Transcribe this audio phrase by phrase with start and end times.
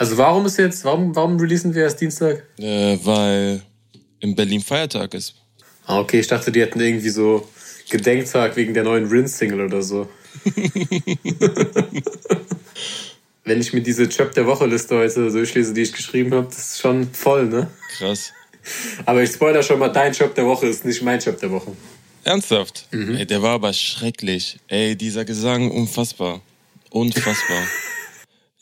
[0.00, 2.42] Also warum ist jetzt, warum, warum releasen wir erst Dienstag?
[2.58, 3.60] Äh, weil
[4.20, 5.34] in Berlin Feiertag ist.
[5.84, 7.46] Ah, okay, ich dachte, die hätten irgendwie so
[7.90, 10.08] Gedenktag wegen der neuen Rin-Single oder so.
[13.44, 16.80] Wenn ich mir diese Job der Woche-Liste heute durchlese, die ich geschrieben habe, das ist
[16.80, 17.70] schon voll, ne?
[17.98, 18.32] Krass.
[19.04, 21.72] Aber ich spoiler schon mal, dein Job der Woche ist nicht mein Job der Woche.
[22.24, 22.86] Ernsthaft?
[22.90, 23.16] Mhm.
[23.16, 24.60] Ey, der war aber schrecklich.
[24.68, 26.40] Ey, dieser Gesang, unfassbar.
[26.88, 27.64] Unfassbar.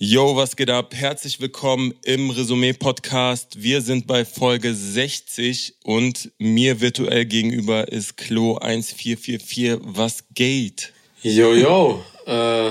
[0.00, 0.94] Yo, was geht ab?
[0.94, 3.64] Herzlich willkommen im Resümee-Podcast.
[3.64, 9.80] Wir sind bei Folge 60 und mir virtuell gegenüber ist Klo 1444.
[9.82, 10.92] Was geht?
[11.24, 12.04] Yo, yo.
[12.26, 12.70] Äh,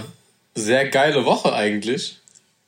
[0.55, 2.19] sehr geile Woche eigentlich.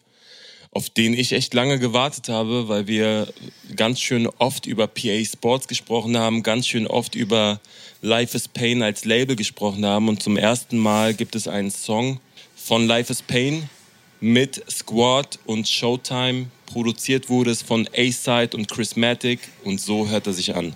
[0.73, 3.33] auf den ich echt lange gewartet habe, weil wir
[3.77, 7.61] ganz schön oft über PA Sports gesprochen haben, ganz schön oft über
[8.03, 10.09] Life is Pain als Label gesprochen haben.
[10.09, 12.19] Und zum ersten Mal gibt es einen Song
[12.57, 13.71] von Life is Pain,
[14.25, 16.47] mit Squad und Showtime.
[16.65, 20.75] Produziert wurde es von A-Side und Chrismatic und so hört er sich an.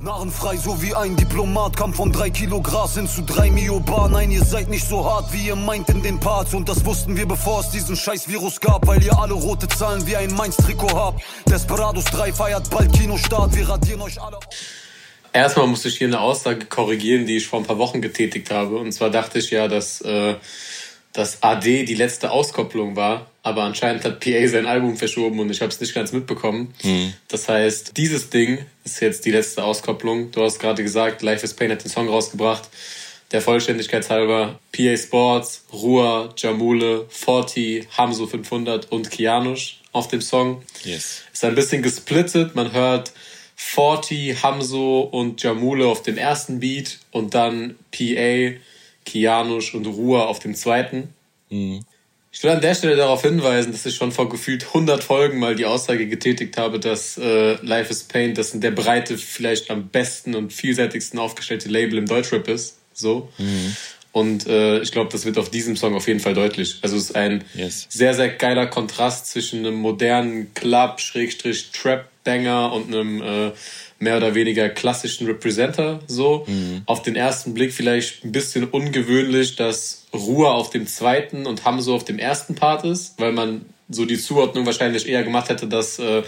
[0.00, 4.08] Narrenfrei, so wie ein Diplomat, kam von drei Kilo Gras hin zu drei Mio Bar.
[4.08, 6.54] Nein, ihr seid nicht so hart, wie ihr meint in den Parts.
[6.54, 10.04] Und das wussten wir, bevor es diesen scheiß Virus gab, weil ihr alle rote Zahlen
[10.08, 11.22] wie ein Mainz-Trikot habt.
[11.48, 14.40] Desperados 3 feiert bald Kinostart, wir radieren euch alle.
[15.32, 18.76] Erstmal musste ich hier eine Aussage korrigieren, die ich vor ein paar Wochen getätigt habe.
[18.76, 20.34] Und zwar dachte ich ja, dass äh,
[21.12, 25.60] dass AD die letzte Auskopplung war, aber anscheinend hat PA sein Album verschoben und ich
[25.60, 26.74] habe es nicht ganz mitbekommen.
[26.82, 27.12] Mhm.
[27.28, 30.30] Das heißt, dieses Ding ist jetzt die letzte Auskopplung.
[30.30, 32.68] Du hast gerade gesagt, Life is Pain hat den Song rausgebracht.
[33.32, 40.62] Der Vollständigkeit halber PA Sports, Rua, Jamule, Forti, Hamso 500 und Kianush auf dem Song.
[40.84, 41.22] Yes.
[41.32, 42.54] Ist ein bisschen gesplittet.
[42.54, 43.12] Man hört
[43.56, 48.58] Forti, Hamso und Jamule auf dem ersten Beat und dann PA
[49.04, 51.12] Kianusch und Ruhr auf dem zweiten.
[51.50, 51.84] Mhm.
[52.34, 55.54] Ich will an der Stelle darauf hinweisen, dass ich schon vor gefühlt 100 Folgen mal
[55.54, 59.88] die Aussage getätigt habe, dass äh, Life is Pain das in der Breite vielleicht am
[59.88, 62.78] besten und vielseitigsten aufgestellte Label im Deutschrap ist.
[62.94, 63.28] So.
[63.36, 63.76] Mhm.
[64.12, 66.78] Und äh, ich glaube, das wird auf diesem Song auf jeden Fall deutlich.
[66.82, 67.86] Also es ist ein yes.
[67.90, 73.52] sehr, sehr geiler Kontrast zwischen einem modernen Club-Trap-Banger und einem äh,
[74.02, 76.44] mehr oder weniger klassischen Representer so.
[76.46, 76.82] Mhm.
[76.86, 81.94] Auf den ersten Blick vielleicht ein bisschen ungewöhnlich, dass Ruhe auf dem zweiten und Hamso
[81.94, 85.98] auf dem ersten Part ist, weil man so die Zuordnung wahrscheinlich eher gemacht hätte, dass
[85.98, 86.22] äh,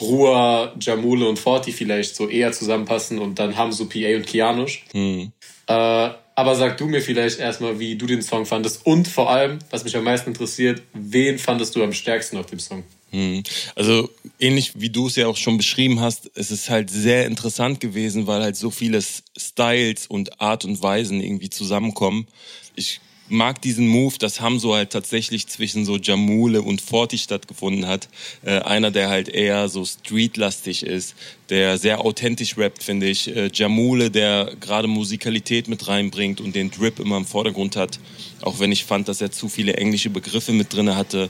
[0.00, 4.84] Ruhr, Jamule und Forti vielleicht so eher zusammenpassen und dann Hamso, PA und Kianush.
[4.94, 5.32] Mhm.
[5.66, 9.58] Äh, aber sag du mir vielleicht erstmal, wie du den Song fandest und vor allem,
[9.70, 12.84] was mich am meisten interessiert, wen fandest du am stärksten auf dem Song?
[13.10, 13.42] Hm.
[13.74, 17.80] Also ähnlich wie du es ja auch schon beschrieben hast, es ist halt sehr interessant
[17.80, 22.26] gewesen, weil halt so viele Styles und Art und Weisen irgendwie zusammenkommen.
[22.74, 28.08] Ich mag diesen Move, dass Hamso halt tatsächlich zwischen so Jamule und Forti stattgefunden hat.
[28.44, 31.14] Äh, einer, der halt eher so streetlastig ist,
[31.50, 33.34] der sehr authentisch rappt, finde ich.
[33.34, 37.98] Äh, Jamule, der gerade Musikalität mit reinbringt und den Drip immer im Vordergrund hat.
[38.42, 41.28] Auch wenn ich fand, dass er zu viele englische Begriffe mit drinne hatte.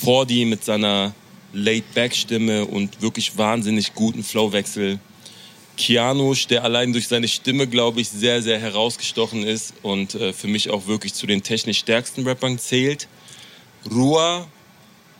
[0.00, 1.14] Forti mit seiner
[1.52, 4.98] Laid-Back-Stimme und wirklich wahnsinnig guten Flowwechsel.
[5.76, 10.48] Kianusch, der allein durch seine Stimme, glaube ich, sehr, sehr herausgestochen ist und äh, für
[10.48, 13.08] mich auch wirklich zu den technisch stärksten Rappern zählt.
[13.90, 14.46] Rua,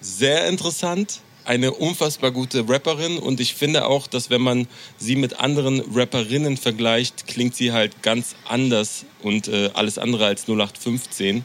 [0.00, 4.66] sehr interessant, eine unfassbar gute Rapperin und ich finde auch, dass wenn man
[4.96, 10.44] sie mit anderen Rapperinnen vergleicht, klingt sie halt ganz anders und äh, alles andere als
[10.48, 11.44] 0815.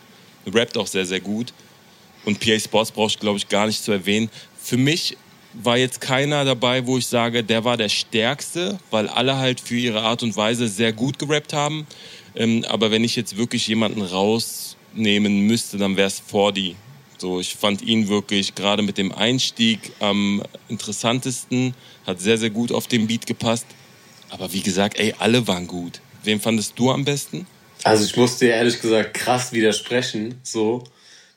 [0.54, 1.54] Rappt auch sehr, sehr gut.
[2.26, 4.30] Und PA Sports brauche ich, glaube ich, gar nicht zu erwähnen.
[4.62, 5.18] Für mich
[5.62, 9.76] war jetzt keiner dabei, wo ich sage, der war der Stärkste, weil alle halt für
[9.76, 11.86] ihre Art und Weise sehr gut gerappt haben.
[12.36, 16.76] Ähm, aber wenn ich jetzt wirklich jemanden rausnehmen müsste, dann wäre es Fordi.
[17.18, 21.74] So, ich fand ihn wirklich gerade mit dem Einstieg am interessantesten,
[22.08, 23.66] hat sehr, sehr gut auf den Beat gepasst.
[24.30, 26.00] Aber wie gesagt, ey, alle waren gut.
[26.24, 27.46] Wen fandest du am besten?
[27.84, 30.40] Also ich musste dir ehrlich gesagt krass widersprechen.
[30.44, 30.84] So,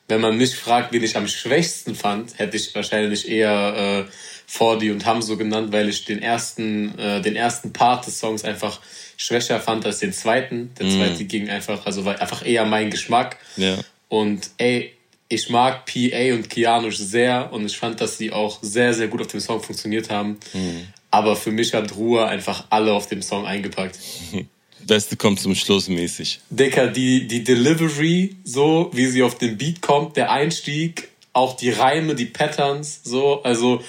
[0.08, 4.12] wenn man mich fragt, wen ich am schwächsten fand, hätte ich wahrscheinlich eher äh,
[4.46, 8.80] Fordi und Hamso genannt, weil ich den ersten, äh, den ersten Part des Songs einfach
[9.16, 10.72] schwächer fand als den zweiten.
[10.78, 10.90] Der mm.
[10.90, 13.38] zweite ging einfach, also war einfach eher mein Geschmack.
[13.56, 13.78] Ja.
[14.08, 14.92] Und ey,
[15.28, 19.22] ich mag PA und Kianush sehr und ich fand, dass sie auch sehr, sehr gut
[19.22, 20.38] auf dem Song funktioniert haben.
[20.52, 20.88] Mm.
[21.10, 23.98] Aber für mich hat Ruhe einfach alle auf dem Song eingepackt.
[24.86, 26.40] Beste kommt zum Schluss mäßig.
[26.50, 31.70] Dicker, die, die Delivery, so wie sie auf den Beat kommt, der Einstieg, auch die
[31.70, 33.82] Reime, die Patterns, so, also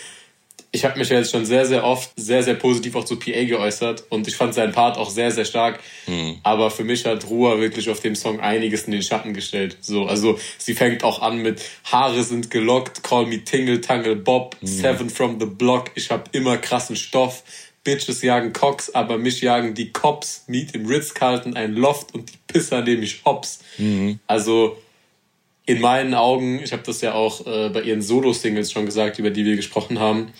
[0.75, 3.43] ich habe mich ja jetzt schon sehr, sehr oft sehr, sehr positiv auch zu PA
[3.43, 5.79] geäußert und ich fand seinen Part auch sehr, sehr stark.
[6.07, 6.39] Mhm.
[6.41, 9.77] Aber für mich hat Ruhr wirklich auf dem Song einiges in den Schatten gestellt.
[9.81, 14.57] So, also sie fängt auch an mit Haare sind gelockt, call me Tingle Tangle Bob,
[14.61, 14.67] mhm.
[14.67, 17.43] Seven from the Block, ich hab immer krassen Stoff.
[17.83, 20.43] Bitches jagen Cox, aber mich jagen die Cops.
[20.47, 23.59] Meet im Ritz-Carlton ein Loft und die Pisser nehme ich hops.
[23.77, 24.19] Mhm.
[24.27, 24.77] Also
[25.65, 29.29] in meinen Augen, ich habe das ja auch äh, bei ihren Solo-Singles schon gesagt, über
[29.29, 30.33] die wir gesprochen haben,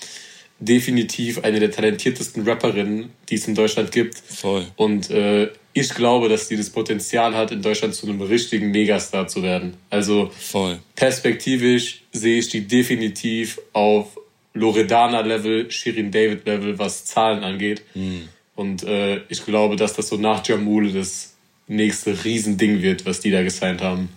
[0.59, 4.17] definitiv eine der talentiertesten Rapperinnen, die es in Deutschland gibt.
[4.17, 4.65] Voll.
[4.75, 9.27] Und äh, ich glaube, dass sie das Potenzial hat, in Deutschland zu einem richtigen Megastar
[9.27, 9.75] zu werden.
[9.89, 10.79] Also Voll.
[10.95, 14.19] perspektivisch sehe ich die definitiv auf
[14.53, 17.83] Loredana-Level, Shirin David-Level, was Zahlen angeht.
[17.95, 18.29] Mhm.
[18.55, 21.33] Und äh, ich glaube, dass das so nach Jamule das
[21.67, 24.09] nächste Riesending wird, was die da gesigned haben.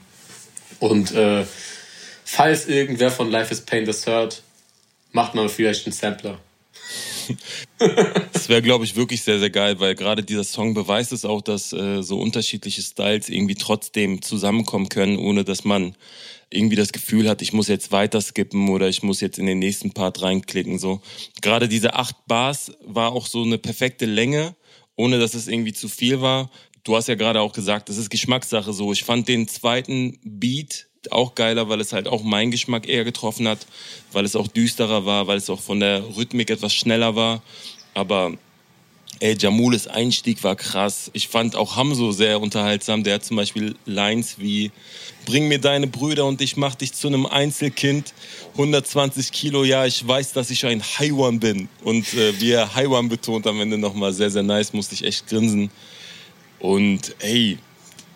[0.78, 1.44] Und äh,
[2.24, 4.42] falls irgendwer von Life is Pain das hört,
[5.12, 6.38] macht man vielleicht einen Sampler.
[8.32, 11.42] das wäre, glaube ich, wirklich sehr, sehr geil, weil gerade dieser Song beweist es auch,
[11.42, 15.96] dass äh, so unterschiedliche Styles irgendwie trotzdem zusammenkommen können, ohne dass man
[16.50, 19.58] irgendwie das Gefühl hat, ich muss jetzt weiter skippen oder ich muss jetzt in den
[19.58, 20.78] nächsten Part reinklicken.
[20.78, 21.00] So
[21.42, 24.54] gerade diese acht Bars war auch so eine perfekte Länge,
[24.94, 26.50] ohne dass es irgendwie zu viel war.
[26.84, 28.92] Du hast ja gerade auch gesagt, das ist Geschmackssache so.
[28.92, 33.48] Ich fand den zweiten Beat auch geiler, weil es halt auch meinen Geschmack eher getroffen
[33.48, 33.66] hat,
[34.12, 37.42] weil es auch düsterer war, weil es auch von der Rhythmik etwas schneller war.
[37.94, 38.34] Aber
[39.20, 41.10] ey, Jamules Einstieg war krass.
[41.12, 43.04] Ich fand auch Hamso sehr unterhaltsam.
[43.04, 44.70] Der hat zum Beispiel Lines wie
[45.26, 48.14] Bring mir deine Brüder und ich mach dich zu einem Einzelkind.
[48.52, 51.68] 120 Kilo, ja, ich weiß, dass ich ein Haiwan bin.
[51.82, 55.26] Und äh, wie er Haiwan betont am Ende nochmal sehr, sehr nice, musste ich echt
[55.26, 55.70] grinsen.
[56.60, 57.58] Und ey,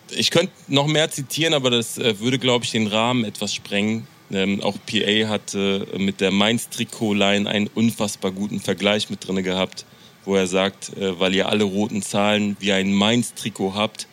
[0.09, 4.07] ich könnte noch mehr zitieren, aber das äh, würde, glaube ich, den Rahmen etwas sprengen.
[4.31, 9.85] Ähm, auch PA hat äh, mit der Mainz-Trikot-Line einen unfassbar guten Vergleich mit drin gehabt,
[10.23, 14.07] wo er sagt, äh, weil ihr alle roten Zahlen wie ein Mainz-Trikot habt.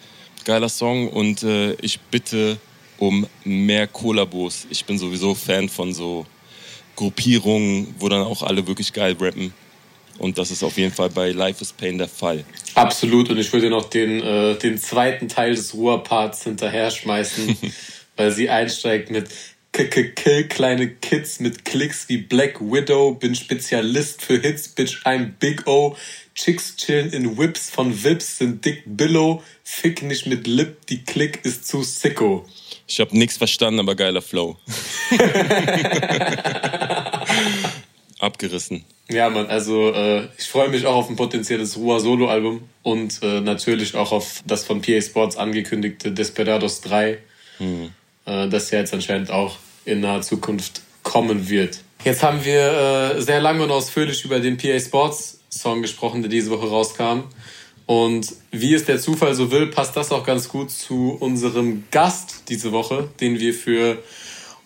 [0.44, 2.58] Geiler Song und äh, ich bitte
[2.98, 4.66] um mehr Kollabos.
[4.70, 6.26] Ich bin sowieso Fan von so
[6.96, 9.52] Gruppierungen, wo dann auch alle wirklich geil rappen.
[10.18, 12.44] Und das ist auf jeden Fall bei Life is Pain der Fall.
[12.74, 13.30] Absolut.
[13.30, 17.56] Und ich würde noch den, äh, den zweiten Teil des Ruhrparts hinterher schmeißen,
[18.16, 19.28] weil sie einsteigt mit
[19.72, 25.68] Kill kleine Kids mit Klicks wie Black Widow, bin Spezialist für Hits, Bitch, I'm Big
[25.68, 25.96] O.
[26.34, 31.44] Chicks chillen in Whips von Vips, sind dick Billow, fick nicht mit Lip, die Klick
[31.44, 32.46] ist zu sicko.
[32.88, 34.56] Ich hab nix verstanden, aber geiler Flow.
[38.18, 38.84] Abgerissen.
[39.10, 43.40] Ja, Mann, also äh, ich freue mich auch auf ein potenzielles Rua Solo-Album und äh,
[43.40, 47.18] natürlich auch auf das von PA Sports angekündigte Desperados 3,
[47.58, 47.90] hm.
[48.24, 51.80] äh, das ja jetzt anscheinend auch in naher Zukunft kommen wird.
[52.04, 56.30] Jetzt haben wir äh, sehr lange und ausführlich über den PA Sports Song gesprochen, der
[56.30, 57.24] diese Woche rauskam.
[57.88, 62.42] Und wie es der Zufall so will, passt das auch ganz gut zu unserem Gast
[62.50, 64.02] diese Woche, den wir für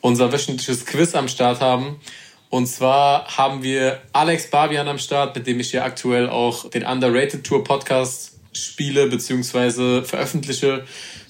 [0.00, 2.00] unser wöchentliches Quiz am Start haben.
[2.50, 6.84] Und zwar haben wir Alex Barbian am Start, mit dem ich hier aktuell auch den
[6.84, 10.02] Underrated Tour Podcast spiele bzw.
[10.02, 10.84] veröffentliche.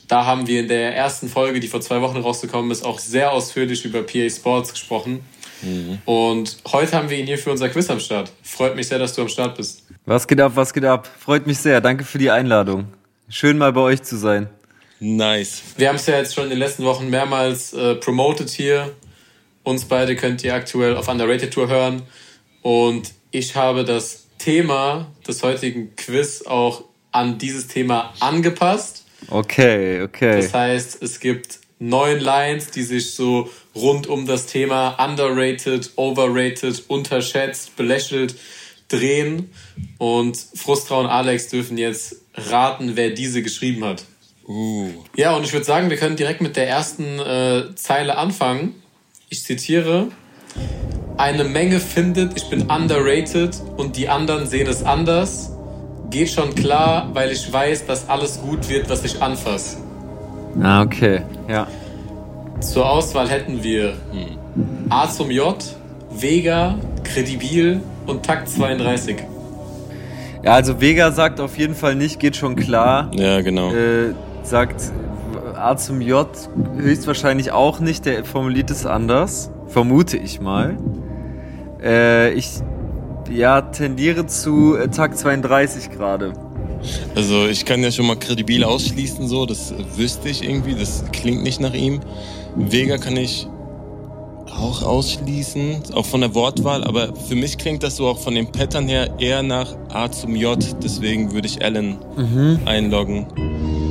[0.08, 3.32] Da haben wir in der ersten Folge, die vor zwei Wochen rausgekommen ist, auch sehr
[3.32, 5.20] ausführlich über PA Sports gesprochen.
[5.62, 5.98] Mhm.
[6.04, 8.32] Und heute haben wir ihn hier für unser Quiz am Start.
[8.42, 9.84] Freut mich sehr, dass du am Start bist.
[10.04, 11.08] Was geht ab, was geht ab?
[11.18, 11.80] Freut mich sehr.
[11.80, 12.86] Danke für die Einladung.
[13.28, 14.48] Schön mal bei euch zu sein.
[15.00, 15.62] Nice.
[15.76, 18.90] Wir haben es ja jetzt schon in den letzten Wochen mehrmals äh, promoted hier
[19.62, 22.02] uns beide könnt ihr aktuell auf Underrated Tour hören.
[22.62, 29.04] Und ich habe das Thema des heutigen Quiz auch an dieses Thema angepasst.
[29.28, 30.40] Okay, okay.
[30.40, 36.84] Das heißt, es gibt neun Lines, die sich so rund um das Thema underrated, overrated,
[36.88, 38.36] unterschätzt, belächelt
[38.88, 39.50] drehen.
[39.98, 44.04] Und Frustra und Alex dürfen jetzt raten, wer diese geschrieben hat.
[44.46, 44.90] Uh.
[45.16, 48.82] Ja, und ich würde sagen, wir können direkt mit der ersten äh, Zeile anfangen
[49.32, 50.08] ich zitiere,
[51.16, 55.52] eine Menge findet, ich bin underrated und die anderen sehen es anders.
[56.10, 59.78] Geht schon klar, weil ich weiß, dass alles gut wird, was ich anfasse.
[60.60, 61.66] Ah, okay, ja.
[62.60, 65.56] Zur Auswahl hätten wir hm, A zum J,
[66.10, 69.16] Vega, Kredibil und Takt 32.
[70.42, 73.10] Ja, also Vega sagt auf jeden Fall nicht, geht schon klar.
[73.14, 73.72] Ja, genau.
[73.72, 74.92] Äh, sagt
[75.56, 76.28] A zum J
[76.76, 78.06] höchstwahrscheinlich auch nicht.
[78.06, 79.50] Der formuliert es anders.
[79.68, 80.76] Vermute ich mal.
[81.82, 82.60] Äh, ich
[83.30, 86.32] ja, tendiere zu äh, Tag 32 gerade.
[87.14, 91.42] Also ich kann ja schon mal kredibil ausschließen, so, das wüsste ich irgendwie, das klingt
[91.42, 92.00] nicht nach ihm.
[92.56, 93.46] Vega kann ich
[94.46, 98.52] auch ausschließen, auch von der Wortwahl, aber für mich klingt das so auch von den
[98.52, 102.60] Pattern her eher nach A zum J, deswegen würde ich Alan mhm.
[102.64, 103.26] einloggen.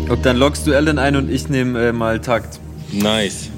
[0.10, 2.60] Und dann loggst du Alan ein und ich nehme äh, mal Takt.
[2.91, 3.50] Nice.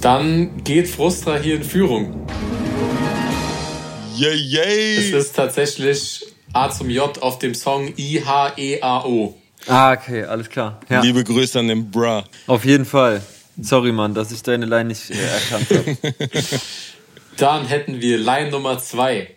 [0.00, 2.26] Dann geht Frustra hier in Führung.
[4.16, 4.96] Yay, yay!
[4.96, 9.34] Es ist tatsächlich A zum J auf dem Song I-H-E-A-O.
[9.66, 10.80] Ah, okay, alles klar.
[10.88, 11.00] Ja.
[11.00, 12.24] Liebe Grüße an den Bra.
[12.46, 13.22] Auf jeden Fall.
[13.60, 16.24] Sorry, Mann, dass ich deine Line nicht äh, erkannt habe.
[17.36, 19.28] Dann hätten wir Line Nummer 2.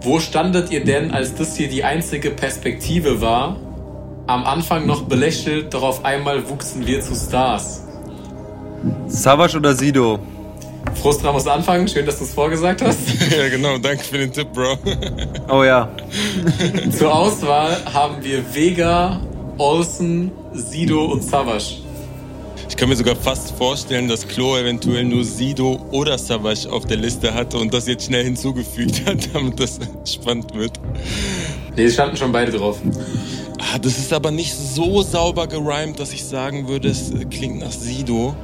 [0.00, 3.56] Wo standet ihr denn, als das hier die einzige Perspektive war?
[4.26, 7.82] Am Anfang noch belächelt, doch auf einmal wuchsen wir zu Stars.
[9.06, 10.18] Savage oder Sido?
[10.94, 11.88] Frustra muss anfangen.
[11.88, 12.98] Schön, dass du es vorgesagt hast.
[13.36, 13.78] ja, genau.
[13.78, 14.78] Danke für den Tipp, Bro.
[15.50, 15.88] oh ja.
[16.98, 19.20] Zur Auswahl haben wir Vega,
[19.58, 21.84] Olsen, Sido und Savage.
[22.68, 26.96] Ich kann mir sogar fast vorstellen, dass Klo eventuell nur Sido oder Savage auf der
[26.96, 30.80] Liste hatte und das jetzt schnell hinzugefügt hat, damit das spannend wird.
[31.76, 32.78] Nee, es standen schon beide drauf.
[33.58, 37.72] Ah, das ist aber nicht so sauber gerimt, dass ich sagen würde, es klingt nach
[37.72, 38.34] Sido.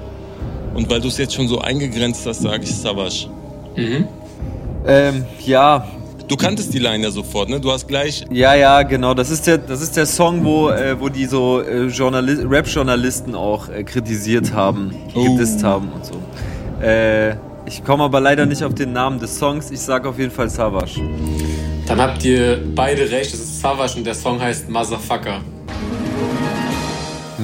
[0.75, 3.29] Und weil du es jetzt schon so eingegrenzt hast, sage ich Savage.
[3.77, 4.07] Mhm.
[4.87, 5.87] Ähm, ja,
[6.31, 7.59] Du kanntest die Line ja sofort, ne?
[7.59, 8.25] Du hast gleich.
[8.31, 9.15] Ja, ja, genau.
[9.15, 13.69] Das ist der, das ist der Song, wo, äh, wo die so äh, Rap-Journalisten auch
[13.69, 15.25] äh, kritisiert haben, oh.
[15.25, 16.15] gedisst haben und so.
[16.81, 17.31] Äh,
[17.67, 19.73] ich komme aber leider nicht auf den Namen des Songs.
[19.73, 21.01] Ich sage auf jeden Fall Savage.
[21.89, 23.35] Dann habt ihr beide recht.
[23.35, 25.41] Es ist Savage und der Song heißt Motherfucker.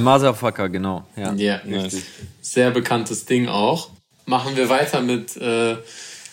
[0.03, 1.05] Motherfucker, genau.
[1.17, 2.03] Ja, ja nice.
[2.41, 3.91] Sehr bekanntes Ding auch.
[4.25, 5.76] Machen wir weiter mit äh,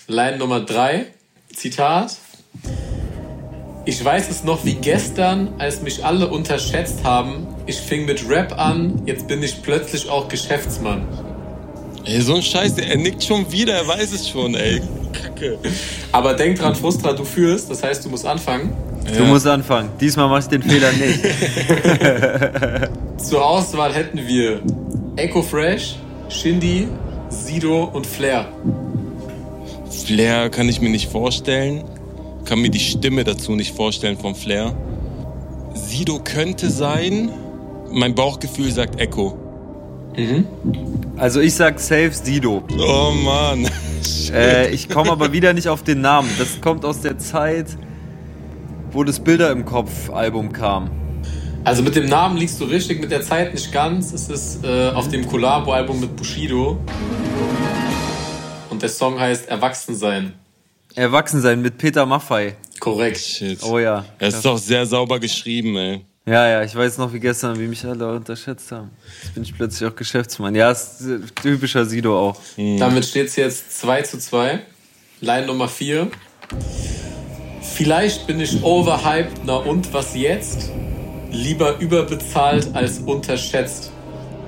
[0.08, 1.05] Line Nummer 3.
[1.55, 2.17] Zitat.
[3.86, 7.48] Ich weiß es noch wie gestern, als mich alle unterschätzt haben.
[7.65, 11.05] Ich fing mit Rap an, jetzt bin ich plötzlich auch Geschäftsmann.
[12.05, 14.82] Ey, so ein Scheiß, er nickt schon wieder, er weiß es schon, ey.
[15.12, 15.58] Kacke.
[16.12, 18.74] Aber denk dran, Frustra, du führst, das heißt, du musst anfangen.
[19.12, 19.17] Ja.
[19.17, 19.89] Du musst anfangen.
[20.00, 21.19] Diesmal machst du den Fehler nicht.
[23.17, 24.62] Zur Auswahl hätten wir
[25.15, 25.95] Echo Fresh,
[26.29, 26.88] Shindy,
[27.29, 28.48] Sido und Flair.
[30.05, 31.83] Flair kann ich mir nicht vorstellen
[32.45, 34.75] kann mir die Stimme dazu nicht vorstellen vom Flair.
[35.74, 37.31] Sido könnte sein.
[37.91, 39.38] Mein Bauchgefühl sagt Echo.
[40.17, 40.45] Mhm.
[41.17, 42.63] Also ich sag safe Sido.
[42.77, 43.69] Oh Mann.
[44.33, 46.29] Äh, ich komme aber wieder nicht auf den Namen.
[46.39, 47.67] Das kommt aus der Zeit,
[48.93, 50.89] wo das Bilder im Kopf Album kam.
[51.63, 54.13] Also mit dem Namen liegst du richtig, mit der Zeit nicht ganz.
[54.13, 56.77] Es ist äh, auf dem Collabo-Album mit Bushido.
[58.69, 60.33] Und der Song heißt Erwachsensein.
[60.95, 62.55] Erwachsensein mit Peter Maffei.
[62.79, 63.17] Korrekt.
[63.17, 63.63] Shit.
[63.63, 64.05] Oh ja.
[64.19, 66.05] Er ist doch sehr sauber geschrieben, ey.
[66.25, 68.91] Ja, ja, ich weiß noch wie gestern, wie mich alle unterschätzt haben.
[69.23, 70.55] Jetzt bin ich plötzlich auch Geschäftsmann.
[70.55, 71.03] Ja, ist
[71.41, 72.39] typischer Sido auch.
[72.55, 72.77] Mhm.
[72.77, 74.59] Damit steht es jetzt 2 zu 2.
[75.21, 76.09] Line Nummer 4.
[77.74, 80.72] Vielleicht bin ich overhyped, na und was jetzt?
[81.32, 83.92] Lieber überbezahlt als unterschätzt.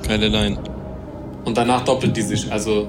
[0.07, 0.59] Keine Line.
[1.43, 2.51] Und danach doppelt die sich.
[2.51, 2.87] Also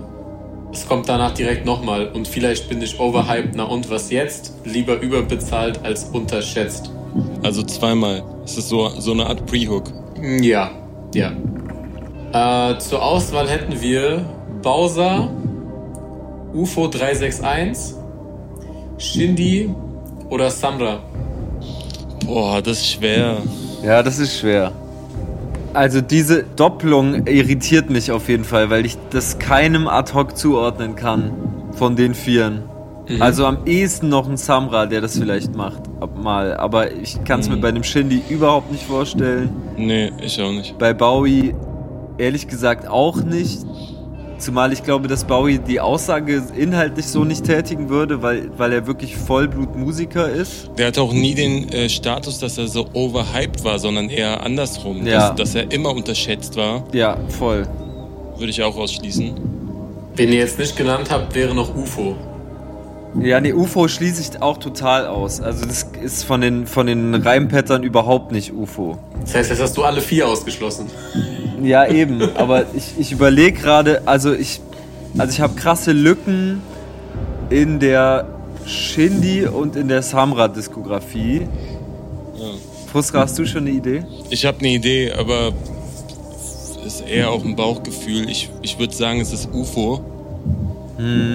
[0.71, 4.52] es kommt danach direkt nochmal und vielleicht bin ich overhyped, na und was jetzt?
[4.64, 6.90] Lieber überbezahlt als unterschätzt.
[7.43, 8.23] Also zweimal.
[8.45, 9.90] Es ist so, so eine Art Pre-Hook.
[10.43, 10.71] Ja,
[11.14, 11.33] ja.
[12.73, 14.26] Äh, zur Auswahl hätten wir
[14.61, 15.31] Bowser,
[16.52, 17.97] UFO 361,
[18.99, 19.71] Shindy
[20.28, 20.99] oder Samra.
[22.25, 23.37] Boah, das ist schwer.
[23.83, 24.73] Ja, das ist schwer.
[25.75, 30.97] Also diese Doppelung irritiert mich auf jeden Fall, weil ich das keinem ad hoc zuordnen
[30.97, 31.33] kann
[31.73, 32.62] von den Vieren.
[33.09, 33.23] Mhm.
[33.23, 35.83] Also am ehesten noch ein Samra, der das vielleicht macht,
[36.16, 36.56] mal.
[36.56, 37.56] Aber ich kann es mhm.
[37.56, 39.50] mir bei einem Shindy überhaupt nicht vorstellen.
[39.76, 40.76] Nee, ich auch nicht.
[40.78, 41.54] Bei Bowie
[42.18, 43.61] ehrlich gesagt auch nicht.
[44.38, 48.87] Zumal ich glaube, dass Bowie die Aussage inhaltlich so nicht tätigen würde, weil, weil er
[48.87, 50.71] wirklich Vollblutmusiker ist.
[50.76, 55.07] Der hat auch nie den äh, Status, dass er so overhyped war, sondern eher andersrum.
[55.07, 55.31] Ja.
[55.31, 56.85] Dass, dass er immer unterschätzt war.
[56.93, 57.66] Ja, voll.
[58.37, 59.33] Würde ich auch ausschließen.
[60.16, 62.14] Wen ihr jetzt nicht genannt habt, wäre noch UFO.
[63.21, 65.40] Ja, nee, UFO schließe ich auch total aus.
[65.40, 68.99] Also das ist von den, von den Reimpattern überhaupt nicht UFO.
[69.23, 70.87] Das heißt, jetzt hast du alle vier ausgeschlossen.
[71.62, 72.36] Ja, eben.
[72.36, 74.60] Aber ich, ich überlege gerade, also ich,
[75.16, 76.62] also ich habe krasse Lücken
[77.50, 78.26] in der
[78.66, 81.42] Shindy und in der Samra-Diskografie.
[82.36, 82.44] Ja.
[82.92, 84.04] Fuska, hast du schon eine Idee?
[84.30, 85.52] Ich habe eine Idee, aber
[86.40, 88.28] es ist eher auch ein Bauchgefühl.
[88.28, 90.04] Ich, ich würde sagen, es ist UFO.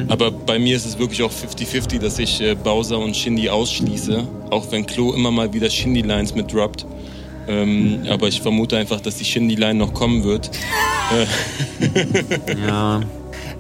[0.08, 4.24] Aber bei mir ist es wirklich auch 50-50, dass ich äh, Bowser und Shindy ausschließe.
[4.50, 6.86] Auch wenn Klo immer mal wieder Shindy-Lines mit droppt.
[7.48, 10.52] Ähm, aber ich vermute einfach, dass die Shindy-Line noch kommen wird.
[12.66, 13.02] Ja.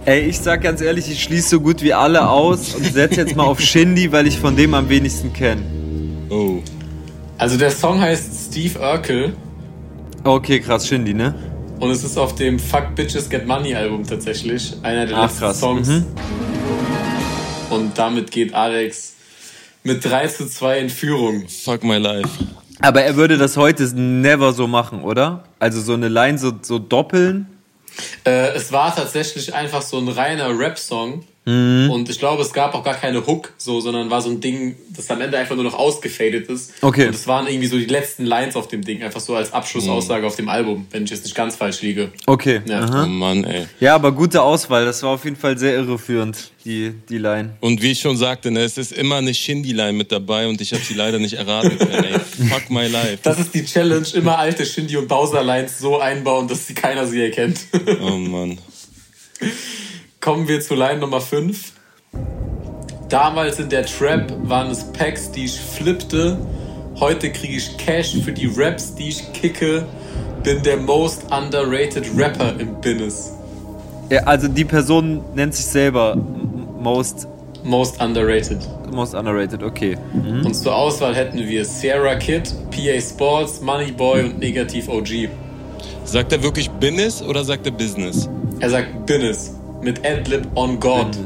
[0.06, 3.36] Ey, ich sag ganz ehrlich, ich schließe so gut wie alle aus und setze jetzt
[3.36, 5.62] mal auf Shindy, weil ich von dem am wenigsten kenne.
[6.30, 6.60] Oh.
[7.38, 9.34] Also der Song heißt Steve Urkel
[10.24, 11.36] Okay, krass, Shindy, ne?
[11.82, 14.74] und es ist auf dem Fuck Bitches Get Money Album tatsächlich.
[14.84, 15.60] Einer der Ach, letzten krass.
[15.60, 15.88] Songs.
[15.88, 16.06] Mhm.
[17.72, 19.14] Und damit geht Alex
[19.84, 21.48] mit 3 zu 2 in Führung.
[21.48, 22.30] Fuck my life.
[22.82, 25.44] Aber er würde das heute never so machen, oder?
[25.60, 27.48] Also so eine Line so, so doppeln.
[28.26, 31.26] Äh, es war tatsächlich einfach so ein reiner Rap-Song.
[31.46, 31.90] Mhm.
[31.90, 34.76] Und ich glaube, es gab auch gar keine Hook, so, sondern war so ein Ding,
[34.90, 36.74] das am Ende einfach nur noch ausgefadet ist.
[36.82, 37.08] Okay.
[37.08, 40.28] Und es waren irgendwie so die letzten Lines auf dem Ding, einfach so als Abschlussaussage
[40.28, 42.12] auf dem Album, wenn ich jetzt nicht ganz falsch liege.
[42.28, 42.62] Okay.
[42.66, 42.82] Ja.
[42.82, 43.04] aha.
[43.06, 43.66] Oh Mann, ey.
[43.80, 44.86] Ja, aber gute Auswahl.
[44.86, 47.58] Das war auf jeden Fall sehr irreführend, die, die Line.
[47.60, 50.74] Und wie ich schon sagte, ne, es ist immer eine Shindy-Line mit dabei und ich
[50.74, 52.20] habe sie leider nicht erraten können, ey.
[52.50, 53.18] Fuck my life.
[53.24, 57.08] Das ist die Challenge, immer alte Shindy und Bowser Lines so einbauen, dass sie keiner
[57.08, 57.62] sie erkennt.
[58.00, 58.60] Oh Mann.
[60.22, 61.72] Kommen wir zu Line Nummer 5.
[63.10, 66.38] Damals in der Trap waren es Packs, die ich flippte.
[67.00, 69.84] Heute kriege ich Cash für die Raps, die ich kicke.
[70.44, 73.32] Bin der most underrated Rapper im Business.
[74.12, 76.16] Ja, also die Person nennt sich selber
[76.80, 77.28] most,
[77.64, 78.60] Most underrated.
[78.92, 79.98] most underrated, okay.
[80.14, 85.30] Und zur Auswahl hätten wir Sierra Kid, PA Sports, Moneyboy und Negativ OG.
[86.06, 88.30] Sagt er wirklich Business oder sagt er Business?
[88.60, 91.18] Er sagt Business mit Adlib on God.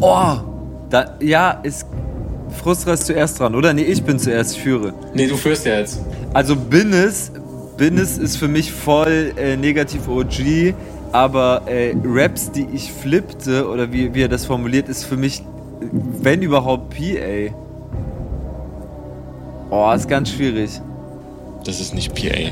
[0.00, 0.36] Oh,
[0.88, 1.86] da, ja, ist
[2.50, 3.72] Frustra ist zuerst dran, oder?
[3.72, 4.92] Nee, ich bin zuerst, ich führe.
[5.14, 6.00] Nee, du führst ja jetzt.
[6.34, 7.32] Also Binnis,
[7.76, 10.74] Binnis ist für mich voll äh, negativ OG,
[11.12, 15.42] aber äh, Raps, die ich flippte, oder wie, wie er das formuliert, ist für mich,
[15.80, 17.54] wenn überhaupt, PA.
[19.70, 20.80] Oh, ist ganz schwierig.
[21.64, 22.50] Das ist nicht PA.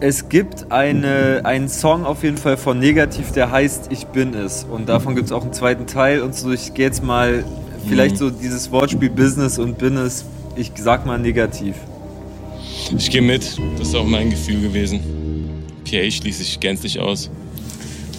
[0.00, 4.64] Es gibt eine, einen Song auf jeden Fall von Negativ, der heißt Ich bin es.
[4.64, 6.22] Und davon gibt es auch einen zweiten Teil.
[6.22, 7.44] Und so, ich gehe jetzt mal
[7.88, 11.74] vielleicht so dieses Wortspiel Business und bin es, ich sag mal negativ.
[12.96, 13.58] Ich gehe mit.
[13.76, 15.00] Das ist auch mein Gefühl gewesen.
[15.84, 17.28] PA schließe ich gänzlich aus.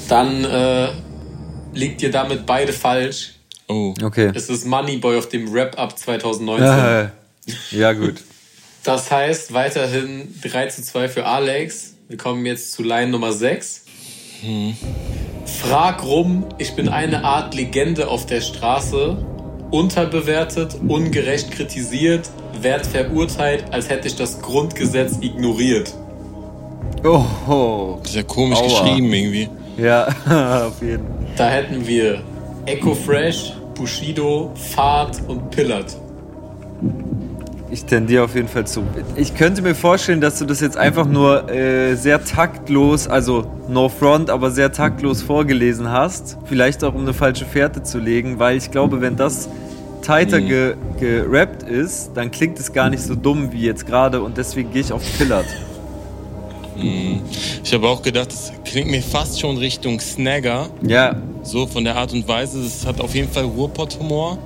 [0.10, 0.89] Dann äh,
[1.73, 3.36] liegt ihr damit beide falsch.
[3.69, 3.93] Oh.
[4.04, 4.32] Okay.
[4.34, 6.67] Es ist Moneyboy auf dem Rap-Up 2019.
[6.67, 7.10] Äh,
[7.71, 8.15] ja, gut.
[8.89, 11.93] Das heißt weiterhin 3 zu 2 für Alex.
[12.08, 13.84] Wir kommen jetzt zu Line Nummer 6.
[15.45, 19.15] Frag rum, ich bin eine Art Legende auf der Straße.
[19.69, 25.93] Unterbewertet, ungerecht kritisiert, werd verurteilt, als hätte ich das Grundgesetz ignoriert.
[27.04, 28.69] Oh, Das ist ja komisch Aua.
[28.69, 29.49] geschrieben irgendwie.
[29.78, 30.08] ja,
[30.67, 31.28] auf jeden Fall.
[31.38, 32.23] Da hätten wir
[32.65, 35.95] Echo Fresh, Bushido, Fahrt und Pillard.
[37.71, 38.84] Ich tendiere auf jeden Fall zu.
[39.15, 43.89] Ich könnte mir vorstellen, dass du das jetzt einfach nur äh, sehr taktlos, also no
[43.89, 46.38] front, aber sehr taktlos vorgelesen hast.
[46.45, 49.49] Vielleicht auch um eine falsche Fährte zu legen, weil ich glaube, wenn das
[50.01, 54.38] tighter ge gerappt ist, dann klingt es gar nicht so dumm wie jetzt gerade und
[54.38, 55.45] deswegen gehe ich auf Pillard.
[57.63, 60.69] Ich habe auch gedacht, es klingt mir fast schon Richtung Snagger.
[60.82, 62.60] Ja, So von der Art und Weise.
[62.62, 64.38] Es hat auf jeden Fall Ruhrpott-Humor.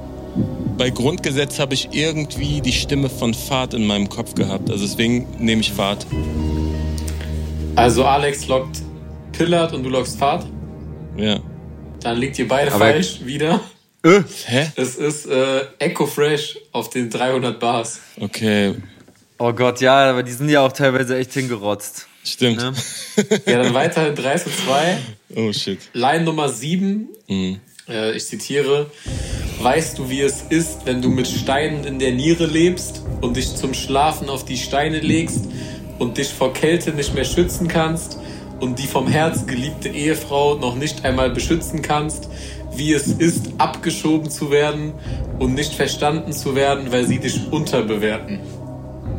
[0.78, 4.70] Bei Grundgesetz habe ich irgendwie die Stimme von Fahrt in meinem Kopf gehabt.
[4.70, 6.06] Also deswegen nehme ich Fahrt.
[7.76, 8.82] Also Alex lockt
[9.32, 10.46] Pillard und du lockst Fahrt.
[11.18, 11.40] Ja.
[12.02, 13.62] Dann liegt ihr beide Aber- falsch wieder.
[14.04, 14.68] äh, Hä?
[14.76, 18.00] Es ist äh, Echo Fresh auf den 300 Bars.
[18.20, 18.76] Okay.
[19.40, 22.08] oh Gott, ja, aber die sind ja auch teilweise echt hingerotzt.
[22.24, 22.58] Stimmt.
[22.58, 22.74] Ne?
[23.46, 24.98] Ja, dann weiterhin 3 zu 2.
[25.36, 25.80] Oh shit.
[25.94, 27.08] Line Nummer 7.
[27.28, 27.60] Mhm.
[27.88, 28.90] Äh, ich zitiere.
[29.62, 33.56] Weißt du, wie es ist, wenn du mit Steinen in der Niere lebst und dich
[33.56, 35.46] zum Schlafen auf die Steine legst
[36.00, 38.20] und dich vor Kälte nicht mehr schützen kannst
[38.60, 42.30] und die vom Herz geliebte Ehefrau noch nicht einmal beschützen kannst,
[42.76, 44.94] wie es ist, abgeschoben zu werden
[45.40, 48.40] und nicht verstanden zu werden, weil sie dich unterbewerten.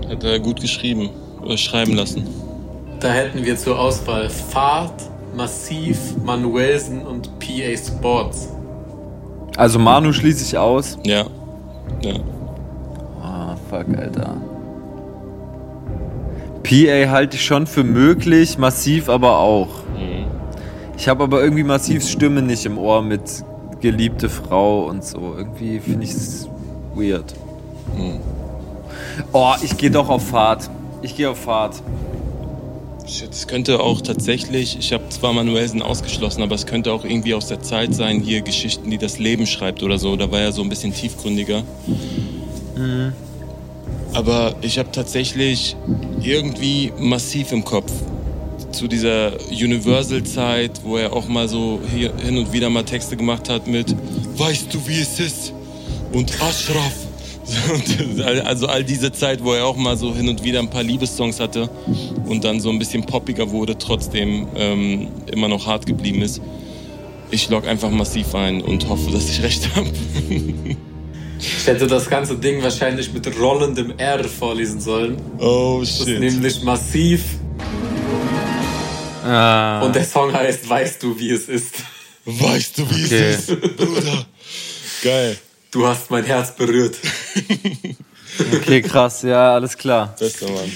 [0.09, 1.11] Hat er gut geschrieben.
[1.43, 2.27] Oder schreiben lassen.
[3.01, 5.03] Da hätten wir zur Auswahl Fahrt,
[5.37, 8.54] Massiv, Manuelsen und PA Sports.
[9.57, 10.99] Also Manu schließe ich aus.
[11.05, 11.25] Ja.
[12.03, 12.15] Ja.
[13.23, 14.37] Ah, fuck, Alter.
[16.63, 19.69] PA halte ich schon für möglich, massiv aber auch.
[20.97, 23.45] Ich habe aber irgendwie massiv Stimme nicht im Ohr mit
[23.81, 25.35] geliebte Frau und so.
[25.37, 26.49] Irgendwie finde ich es
[26.95, 27.35] weird.
[29.33, 30.71] Oh, ich gehe doch auf Fahrt.
[31.03, 31.83] Ich gehe auf Fahrt.
[33.07, 37.49] Es könnte auch tatsächlich, ich habe zwar Manuelsen ausgeschlossen, aber es könnte auch irgendwie aus
[37.49, 40.17] der Zeit sein, hier Geschichten, die das Leben schreibt oder so.
[40.17, 41.65] Da war er so ein bisschen tiefgründiger.
[42.77, 43.13] Mhm.
[44.15, 45.77] Aber ich habe tatsächlich
[46.23, 47.93] irgendwie massiv im Kopf
[48.71, 53.49] zu dieser Universal-Zeit, wo er auch mal so hier, hin und wieder mal Texte gemacht
[53.49, 53.95] hat mit
[54.37, 55.53] Weißt du, wie es ist?
[56.13, 57.04] Und Ashraf.
[58.45, 61.41] Also all diese Zeit, wo er auch mal so hin und wieder ein paar Liebessongs
[61.41, 61.69] hatte
[62.27, 66.41] und dann so ein bisschen poppiger wurde, trotzdem ähm, immer noch hart geblieben ist.
[67.31, 69.91] Ich log einfach massiv ein und hoffe, dass ich recht habe.
[71.37, 75.21] Ich hätte das ganze Ding wahrscheinlich mit rollendem R vorlesen sollen.
[75.39, 76.01] Oh shit.
[76.01, 77.23] Das ist nämlich massiv.
[79.23, 79.83] Ah.
[79.83, 81.75] Und der Song heißt Weißt du, wie es ist?
[82.25, 83.31] Weißt du, wie okay.
[83.31, 84.27] es ist, Bruder?
[85.03, 85.37] Geil.
[85.71, 86.97] Du hast mein Herz berührt.
[88.55, 90.15] okay, krass, ja, alles klar.
[90.19, 90.71] Bester Mann.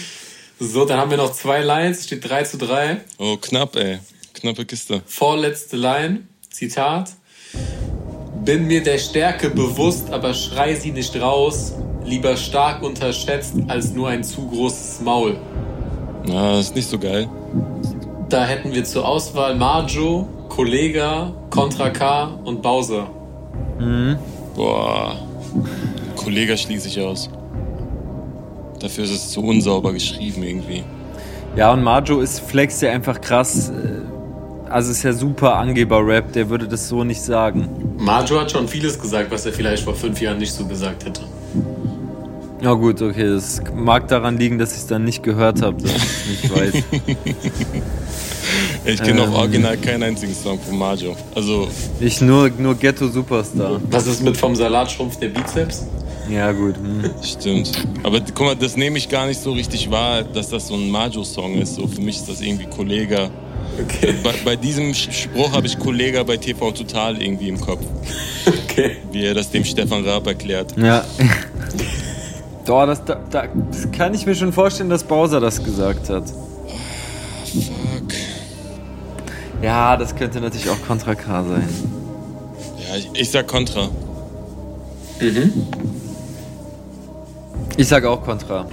[0.61, 3.01] So, dann haben wir noch zwei Lines, steht 3 zu 3.
[3.19, 4.01] Oh, knapp, ey.
[4.35, 5.03] Knappe Kiste.
[5.07, 7.13] Vorletzte Line, Zitat.
[8.45, 11.75] Bin mir der Stärke bewusst, aber schrei sie nicht raus.
[12.05, 15.37] Lieber stark unterschätzt als nur ein zu großes Maul.
[16.27, 17.29] Na, das ist nicht so geil.
[18.29, 23.09] Da hätten wir zur Auswahl Marjo, Kollega, Contra K und Bowser.
[23.79, 24.19] Mhm.
[24.55, 25.17] Boah.
[26.19, 27.31] Kollega schließe ich aus.
[28.81, 30.85] Dafür ist es zu unsauber geschrieben irgendwie.
[31.57, 33.99] Ja, und Marjo ist flex ja einfach krass äh,
[34.71, 37.69] also ist ja super Angeber-Rap, der würde das so nicht sagen.
[37.99, 41.23] Marjo hat schon vieles gesagt, was er vielleicht vor fünf Jahren nicht so gesagt hätte.
[42.61, 45.93] Ja gut, okay, das mag daran liegen, dass ich es dann nicht gehört habe, dass
[45.93, 46.85] ich es nicht weiß.
[48.85, 51.17] ich kenne ähm, auch original keinen einzigen Song von Marjo.
[51.35, 51.69] Also
[52.01, 53.81] ich nur, nur Ghetto Superstar.
[53.91, 55.87] Was ist mit vom Salatschrumpf der Bizeps?
[56.31, 56.77] Ja, gut.
[56.77, 57.11] Hm.
[57.23, 57.73] Stimmt.
[58.03, 60.91] Aber guck mal, das nehme ich gar nicht so richtig wahr, dass das so ein
[60.91, 61.75] Majo-Song ist.
[61.77, 63.31] So, für mich ist das irgendwie Kollega.
[63.83, 64.15] Okay.
[64.23, 67.85] Bei, bei diesem Spruch habe ich Kollege bei TV Total irgendwie im Kopf.
[68.47, 68.97] Okay.
[69.13, 70.75] Wie er das dem Stefan Raab erklärt.
[70.77, 71.05] Ja.
[72.65, 76.25] Doch, das, da, das kann ich mir schon vorstellen, dass Bowser das gesagt hat.
[76.29, 78.13] fuck.
[79.63, 81.69] Ja, das könnte natürlich auch Contra K sein.
[82.89, 83.89] Ja, ich, ich sag Contra.
[85.21, 85.53] Mhm.
[87.79, 88.69] Ich sag auch Contra.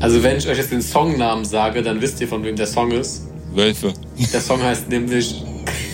[0.00, 2.90] Also wenn ich euch jetzt den Songnamen sage, dann wisst ihr, von wem der Song
[2.92, 3.26] ist.
[3.52, 3.92] Wölfe.
[4.32, 5.44] Der Song heißt nämlich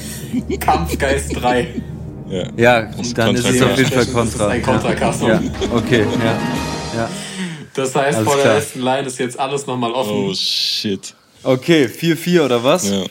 [0.60, 1.82] Kampfgeist 3.
[2.30, 2.82] Ja, ja
[3.16, 4.22] dann ist es auf jeden Fall Kontra.
[4.22, 5.28] Das ist ein Kontra-K-Song.
[5.28, 5.42] Ja.
[5.74, 6.38] Okay, ja.
[6.96, 7.10] ja.
[7.74, 8.58] Das heißt, alles vor der klar.
[8.58, 10.12] letzten Line ist jetzt alles nochmal offen.
[10.12, 11.12] Oh shit.
[11.42, 12.88] Okay, 4-4 oder was?
[12.88, 13.02] Ja.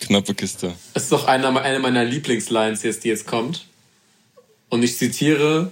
[0.00, 0.72] Knappe Kiste.
[0.94, 3.66] Das ist doch eine, eine meiner Lieblingslines jetzt, die jetzt kommt.
[4.70, 5.70] Und ich zitiere: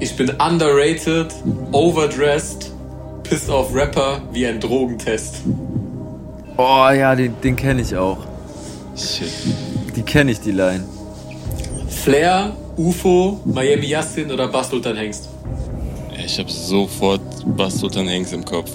[0.00, 1.32] Ich bin underrated,
[1.72, 2.72] overdressed,
[3.22, 5.36] pissed off Rapper wie ein Drogentest.
[6.56, 8.18] Oh ja, den, den kenne ich auch.
[8.96, 9.30] Shit.
[9.96, 10.84] Die kenne ich, die Line.
[11.88, 15.28] Flair, UFO, Miami Yassin oder Bastultan Hengst?
[16.24, 17.20] Ich habe sofort
[17.56, 18.70] Bastultan Hengst im Kopf.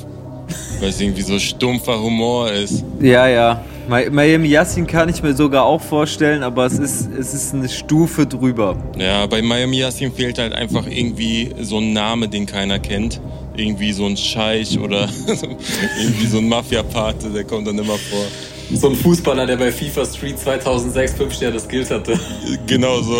[0.79, 2.83] Weil es irgendwie so stumpfer Humor ist.
[3.01, 3.63] Ja, ja.
[3.89, 8.27] Miami Yassin kann ich mir sogar auch vorstellen, aber es ist, es ist eine Stufe
[8.27, 8.77] drüber.
[8.97, 13.19] Ja, bei Miami Yassin fehlt halt einfach irgendwie so ein Name, den keiner kennt
[13.59, 18.25] irgendwie so ein Scheich oder irgendwie so ein Mafia-Pate, der kommt dann immer vor.
[18.71, 22.19] So ein Fußballer, der bei FIFA Street 2006 5 Sterne Skills hatte.
[22.67, 23.17] Genau so.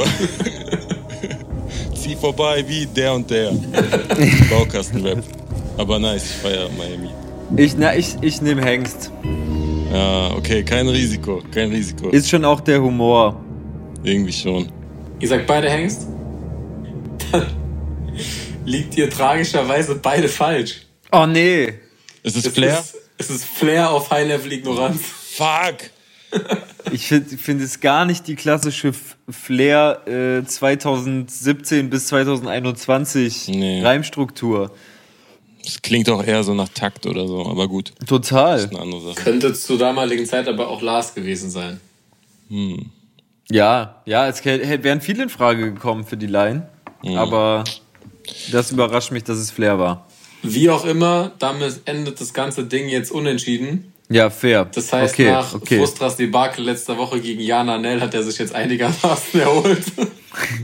[1.96, 3.52] Zieh vorbei wie der und der.
[4.50, 5.24] Baukastenrap.
[5.78, 7.10] Aber nice, ich feiere Miami.
[7.58, 9.12] Ich, na, ich, ich nehme Hengst.
[9.92, 12.10] Ja, okay, kein Risiko, kein Risiko.
[12.10, 13.44] Ist schon auch der Humor.
[14.04, 14.72] Irgendwie schon.
[15.20, 16.08] Ihr sagt beide Hengst?
[18.66, 20.86] liegt hier tragischerweise beide falsch.
[21.12, 21.74] Oh nee.
[22.24, 22.80] Ist es, es Flair?
[22.80, 25.02] Ist, es ist Flair auf High-Level-Ignoranz.
[25.02, 25.90] Fuck.
[26.92, 28.94] Ich finde find es gar nicht die klassische
[29.30, 33.82] Flair äh, 2017 bis 2021 nee.
[33.82, 34.72] Reimstruktur.
[35.70, 37.94] Das klingt auch eher so nach Takt oder so, aber gut.
[38.08, 38.68] Total.
[39.16, 41.80] Könnte zur damaligen Zeit aber auch Lars gewesen sein.
[42.50, 42.88] Hm.
[43.52, 46.68] Ja, ja, es wären viele in Frage gekommen für die Line.
[47.04, 47.16] Hm.
[47.18, 47.66] Aber
[48.52, 50.08] das überrascht mich, dass es Flair war.
[50.42, 53.94] Wie auch immer, damit endet das ganze Ding jetzt unentschieden.
[54.12, 54.66] Ja, fair.
[54.66, 55.78] Das heißt, okay, nach okay.
[55.78, 59.84] Frustras Debakel letzter Woche gegen Jana Nell hat er sich jetzt einigermaßen erholt.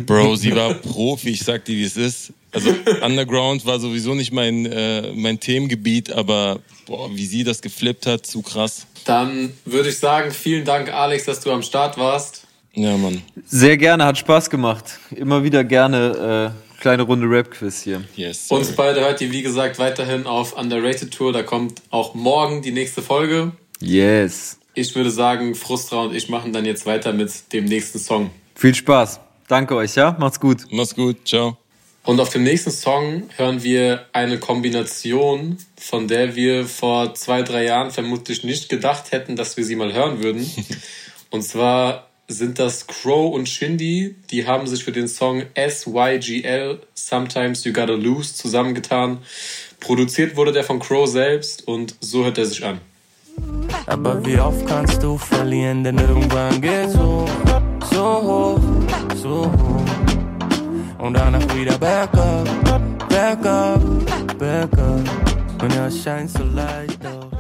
[0.06, 2.34] Bro, sie war Profi, ich sag dir, wie es ist.
[2.52, 8.08] Also Underground war sowieso nicht mein, äh, mein Themengebiet, aber boah, wie sie das geflippt
[8.08, 8.88] hat, zu krass.
[9.04, 12.48] Dann würde ich sagen, vielen Dank, Alex, dass du am Start warst.
[12.74, 13.22] Ja, Mann.
[13.46, 15.00] Sehr gerne, hat Spaß gemacht.
[15.16, 16.52] Immer wieder gerne.
[16.56, 18.04] Äh Kleine Runde Rap-Quiz hier.
[18.16, 18.48] Yes.
[18.50, 21.34] Uns beide hört ihr, wie gesagt, weiterhin auf Underrated Tour.
[21.34, 23.52] Da kommt auch morgen die nächste Folge.
[23.80, 24.60] Yes.
[24.74, 28.30] Ich würde sagen, Frustra und ich machen dann jetzt weiter mit dem nächsten Song.
[28.56, 29.20] Viel Spaß.
[29.48, 30.16] Danke euch, ja?
[30.20, 30.64] Macht's gut.
[30.72, 31.28] Mach's gut.
[31.28, 31.58] Ciao.
[32.04, 37.64] Und auf dem nächsten Song hören wir eine Kombination, von der wir vor zwei, drei
[37.66, 40.46] Jahren vermutlich nicht gedacht hätten, dass wir sie mal hören würden.
[41.32, 44.16] Und zwar sind das Crow und Shindy.
[44.32, 49.20] Die haben sich für den Song SYGL, Sometimes You Gotta Lose, zusammengetan.
[49.80, 52.80] Produziert wurde der von Crow selbst und so hört er sich an.
[53.86, 57.30] Aber wie oft kannst du verlieren, denn irgendwann geht's hoch,
[57.92, 58.60] so hoch,
[59.16, 59.86] so hoch.
[60.98, 65.62] Und danach wieder back up, back up, back up.
[65.62, 67.35] Und er scheint so leicht doch.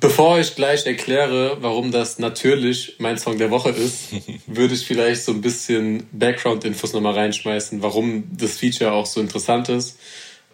[0.00, 4.08] Bevor ich gleich erkläre, warum das natürlich mein Song der Woche ist,
[4.46, 9.68] würde ich vielleicht so ein bisschen Background-Infos nochmal reinschmeißen, warum das Feature auch so interessant
[9.68, 9.98] ist.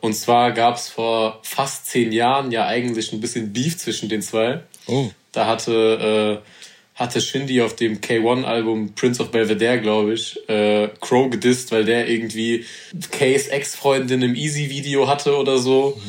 [0.00, 4.20] Und zwar gab es vor fast zehn Jahren ja eigentlich ein bisschen Beef zwischen den
[4.20, 4.62] zwei.
[4.88, 5.10] Oh.
[5.30, 11.30] Da hatte, äh, hatte Shindy auf dem K1-Album Prince of Belvedere, glaube ich, äh, Crow
[11.30, 12.64] gedisst, weil der irgendwie
[13.12, 16.00] Kays Ex-Freundin im Easy-Video hatte oder so.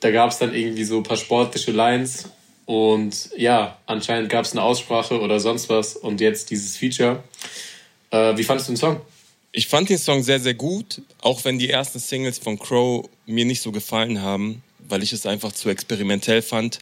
[0.00, 2.28] Da gab es dann irgendwie so ein paar sportliche Lines.
[2.72, 5.94] Und ja, anscheinend gab es eine Aussprache oder sonst was.
[5.94, 7.22] Und jetzt dieses Feature.
[8.10, 9.00] Äh, wie fandest du den Song?
[9.52, 13.44] Ich fand den Song sehr, sehr gut, auch wenn die ersten Singles von Crow mir
[13.44, 16.78] nicht so gefallen haben, weil ich es einfach zu experimentell fand.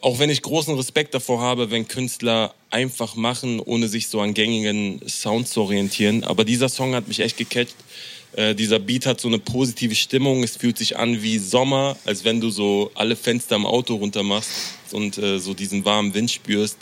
[0.00, 4.32] Auch wenn ich großen Respekt davor habe, wenn Künstler einfach machen, ohne sich so an
[4.32, 6.24] gängigen Sounds zu orientieren.
[6.24, 7.76] Aber dieser Song hat mich echt gecatcht.
[8.32, 10.42] Äh, dieser Beat hat so eine positive Stimmung.
[10.42, 14.22] Es fühlt sich an wie Sommer, als wenn du so alle Fenster im Auto runter
[14.22, 14.50] machst
[14.92, 16.78] und äh, so diesen warmen Wind spürst.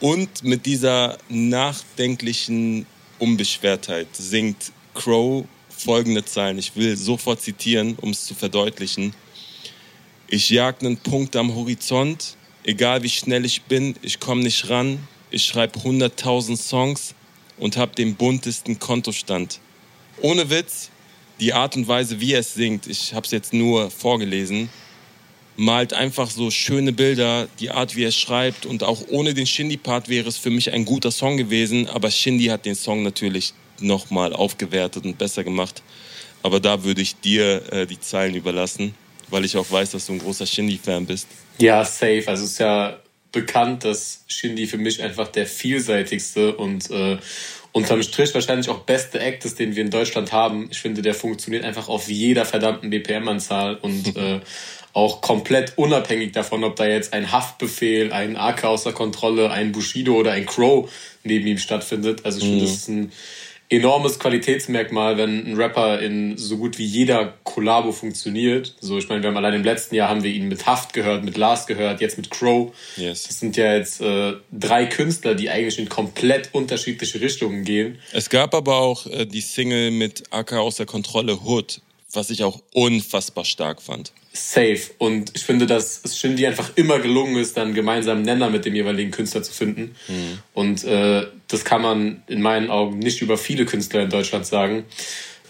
[0.00, 2.86] Und mit dieser nachdenklichen
[3.18, 6.58] Unbeschwertheit singt Crow folgende Zeilen.
[6.58, 9.14] Ich will sofort zitieren, um es zu verdeutlichen.
[10.28, 14.98] Ich jag einen Punkt am Horizont, egal wie schnell ich bin, ich komme nicht ran.
[15.30, 17.14] Ich schreibe 100.000 Songs
[17.58, 19.60] und habe den buntesten Kontostand.
[20.20, 20.90] Ohne Witz,
[21.40, 24.68] die Art und Weise, wie er es singt, ich habe es jetzt nur vorgelesen,
[25.56, 28.66] malt einfach so schöne Bilder, die Art, wie er schreibt.
[28.66, 31.88] Und auch ohne den Shindy-Part wäre es für mich ein guter Song gewesen.
[31.88, 35.82] Aber Shindy hat den Song natürlich nochmal aufgewertet und besser gemacht.
[36.42, 38.94] Aber da würde ich dir äh, die Zeilen überlassen,
[39.30, 41.26] weil ich auch weiß, dass du ein großer Shindy-Fan bist.
[41.58, 42.24] Ja, safe.
[42.26, 42.98] Also es ist ja
[43.32, 47.18] bekannt, dass Shindy für mich einfach der vielseitigste und äh,
[47.74, 50.68] unterm Strich wahrscheinlich auch beste Act ist, den wir in Deutschland haben.
[50.70, 54.40] Ich finde, der funktioniert einfach auf jeder verdammten BPM-Anzahl und äh,
[54.92, 60.14] auch komplett unabhängig davon, ob da jetzt ein Haftbefehl, ein AK außer Kontrolle, ein Bushido
[60.14, 60.88] oder ein Crow
[61.24, 62.24] neben ihm stattfindet.
[62.24, 63.12] Also ich finde, das ist ein
[63.70, 68.74] enormes Qualitätsmerkmal, wenn ein Rapper in so gut wie jeder Kollabo funktioniert.
[68.80, 71.24] So, ich meine, wir haben allein im letzten Jahr haben wir ihn mit Haft gehört,
[71.24, 72.74] mit Lars gehört, jetzt mit Crow.
[72.96, 73.24] Yes.
[73.24, 77.98] Das sind ja jetzt äh, drei Künstler, die eigentlich in komplett unterschiedliche Richtungen gehen.
[78.12, 81.80] Es gab aber auch äh, die Single mit AK außer Kontrolle Hood,
[82.12, 84.12] was ich auch unfassbar stark fand.
[84.36, 84.80] Safe.
[84.98, 88.64] Und ich finde, dass es Shindy einfach immer gelungen ist, dann gemeinsam einen Nenner mit
[88.64, 89.94] dem jeweiligen Künstler zu finden.
[90.54, 94.84] Und äh, das kann man in meinen Augen nicht über viele Künstler in Deutschland sagen.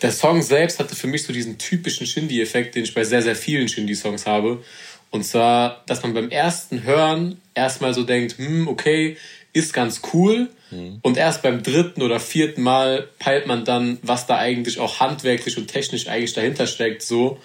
[0.02, 3.34] Der Song selbst hatte für mich so diesen typischen Shindy-Effekt, den ich bei sehr, sehr
[3.34, 4.62] vielen Shindy-Songs habe.
[5.10, 9.16] Und zwar, dass man beim ersten Hören erstmal so denkt, hm, okay,
[9.54, 10.50] ist ganz cool.
[11.02, 15.56] Und erst beim dritten oder vierten Mal peilt man dann, was da eigentlich auch handwerklich
[15.56, 17.38] und technisch eigentlich dahinter steckt, so.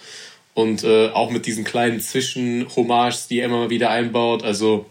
[0.52, 4.42] Und äh, auch mit diesen kleinen Zwischenhommages, die er immer wieder einbaut.
[4.42, 4.84] Also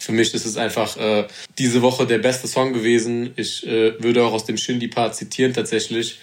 [0.00, 1.26] für mich ist es einfach äh,
[1.58, 3.32] diese Woche der beste Song gewesen.
[3.36, 6.18] Ich äh, würde auch aus dem Shindy-Part zitieren tatsächlich.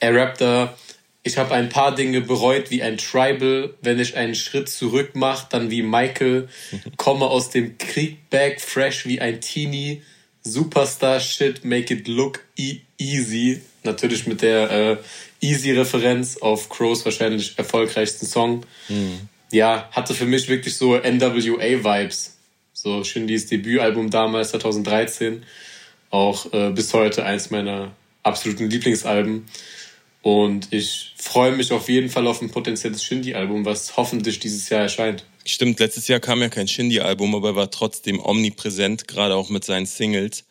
[0.00, 0.76] Er rappt da,
[1.22, 3.74] ich habe ein paar Dinge bereut wie ein Tribal.
[3.82, 6.48] Wenn ich einen Schritt zurück mache, dann wie Michael.
[6.96, 10.02] Komme aus dem Krieg back, fresh wie ein Teenie.
[10.42, 13.60] Superstar Shit, make it look e easy.
[13.84, 14.96] Natürlich mit der äh,
[15.40, 18.64] Easy-Referenz auf Crows wahrscheinlich erfolgreichsten Song.
[19.52, 22.36] Ja, hatte für mich wirklich so NWA-Vibes.
[22.82, 25.44] So Shindys Debütalbum damals, 2013.
[26.10, 29.46] Auch äh, bis heute eins meiner absoluten Lieblingsalben.
[30.20, 34.82] Und ich freue mich auf jeden Fall auf ein potenzielles Shindy-Album, was hoffentlich dieses Jahr
[34.82, 35.24] erscheint.
[35.44, 39.62] Stimmt, letztes Jahr kam ja kein Shindy-Album, aber er war trotzdem omnipräsent, gerade auch mit
[39.62, 40.44] seinen Singles.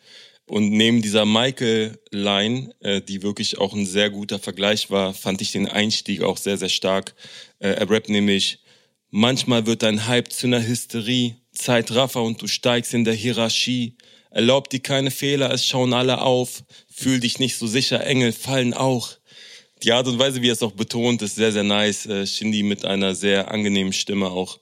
[0.46, 5.52] Und neben dieser Michael-Line, äh, die wirklich auch ein sehr guter Vergleich war, fand ich
[5.52, 7.14] den Einstieg auch sehr, sehr stark.
[7.58, 8.60] Äh, er rappt nämlich,
[9.10, 13.96] manchmal wird dein Hype zu einer Hysterie, Zeitraffer und du steigst in der Hierarchie.
[14.30, 16.64] Erlaub dir keine Fehler, es schauen alle auf.
[16.90, 19.10] Fühl dich nicht so sicher, Engel fallen auch.
[19.82, 22.06] die Art und Weise, wie er es auch betont, ist sehr, sehr nice.
[22.06, 24.58] Äh, Shindy mit einer sehr angenehmen Stimme auch.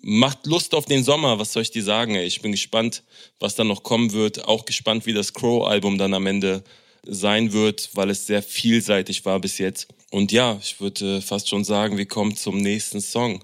[0.00, 2.14] Macht Lust auf den Sommer, was soll ich dir sagen?
[2.14, 2.26] Ey?
[2.26, 3.02] Ich bin gespannt,
[3.38, 4.44] was dann noch kommen wird.
[4.46, 6.62] Auch gespannt, wie das Crow-Album dann am Ende
[7.06, 9.88] sein wird, weil es sehr vielseitig war bis jetzt.
[10.10, 13.42] Und ja, ich würde fast schon sagen, wir kommen zum nächsten Song.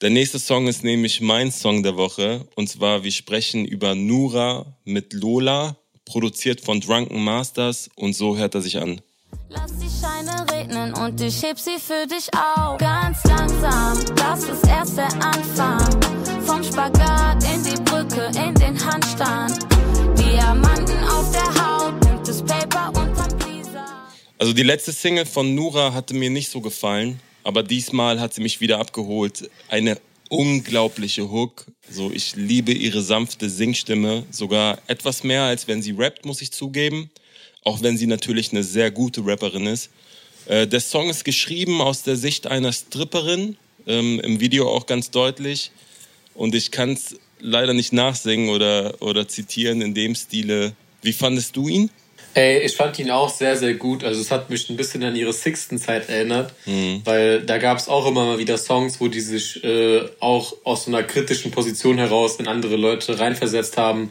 [0.00, 2.46] Der nächste Song ist nämlich mein Song der Woche.
[2.54, 7.90] Und zwar, wir sprechen über Nura mit Lola, produziert von Drunken Masters.
[7.96, 9.00] Und so hört er sich an.
[9.48, 12.78] Lass die Scheine regnen und ich heb sie für dich auf.
[12.78, 16.00] Ganz langsam, das ist erst der Anfang.
[16.46, 19.66] Vom Spagat in die Brücke, in den Handstand.
[20.16, 23.84] Diamanten auf der Haut, das Paper unterm Pleaser.
[24.38, 27.20] Also die letzte Single von Nura hatte mir nicht so gefallen.
[27.44, 29.50] Aber diesmal hat sie mich wieder abgeholt.
[29.68, 29.98] Eine
[30.28, 31.66] unglaubliche Hook.
[31.90, 34.24] So, ich liebe ihre sanfte Singstimme.
[34.30, 37.10] Sogar etwas mehr, als wenn sie rappt, muss ich zugeben.
[37.64, 39.90] Auch wenn sie natürlich eine sehr gute Rapperin ist.
[40.46, 43.56] Äh, der Song ist geschrieben aus der Sicht einer Stripperin.
[43.86, 45.70] Ähm, Im Video auch ganz deutlich.
[46.34, 50.74] Und ich kann es leider nicht nachsingen oder, oder zitieren in dem Stile.
[51.02, 51.90] Wie fandest du ihn?
[52.34, 54.04] Ey, ich fand ihn auch sehr, sehr gut.
[54.04, 57.02] Also es hat mich ein bisschen an ihre Sixten-Zeit erinnert, mhm.
[57.04, 60.84] weil da gab es auch immer mal wieder Songs, wo die sich äh, auch aus
[60.84, 64.10] so einer kritischen Position heraus in andere Leute reinversetzt haben.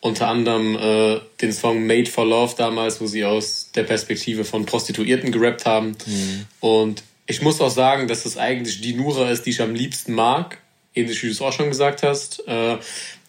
[0.00, 4.66] Unter anderem äh, den Song Made for Love damals, wo sie aus der Perspektive von
[4.66, 5.96] Prostituierten gerappt haben.
[6.06, 6.46] Mhm.
[6.58, 10.14] Und ich muss auch sagen, dass es eigentlich die Nura ist, die ich am liebsten
[10.14, 10.58] mag.
[10.94, 12.42] Ähnlich wie du es auch schon gesagt hast.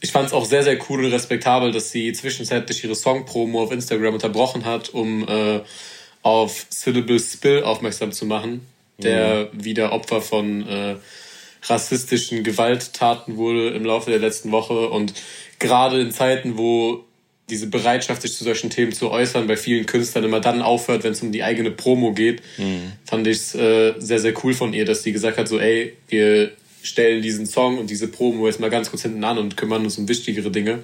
[0.03, 3.71] Ich fand es auch sehr, sehr cool und respektabel, dass sie zwischenzeitlich ihre Song-Promo auf
[3.71, 5.61] Instagram unterbrochen hat, um äh,
[6.21, 9.63] auf Syllable Spill aufmerksam zu machen, der mhm.
[9.63, 10.95] wieder Opfer von äh,
[11.63, 14.89] rassistischen Gewalttaten wurde im Laufe der letzten Woche.
[14.89, 15.13] Und
[15.59, 17.05] gerade in Zeiten, wo
[17.49, 21.13] diese Bereitschaft, sich zu solchen Themen zu äußern, bei vielen Künstlern immer dann aufhört, wenn
[21.13, 22.91] es um die eigene Promo geht, mhm.
[23.05, 25.93] fand ich es äh, sehr, sehr cool von ihr, dass sie gesagt hat, so, ey,
[26.09, 26.51] wir
[26.83, 29.97] stellen diesen Song und diese Promo jetzt mal ganz kurz hinten an und kümmern uns
[29.97, 30.83] um wichtigere Dinge.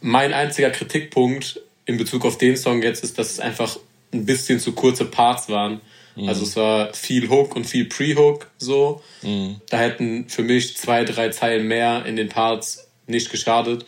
[0.00, 3.78] Mein einziger Kritikpunkt in Bezug auf den Song jetzt ist, dass es einfach
[4.12, 5.80] ein bisschen zu kurze Parts waren.
[6.14, 6.28] Mhm.
[6.28, 9.02] Also es war viel Hook und viel Pre-Hook so.
[9.22, 9.56] Mhm.
[9.68, 13.84] Da hätten für mich zwei, drei Zeilen mehr in den Parts nicht geschadet.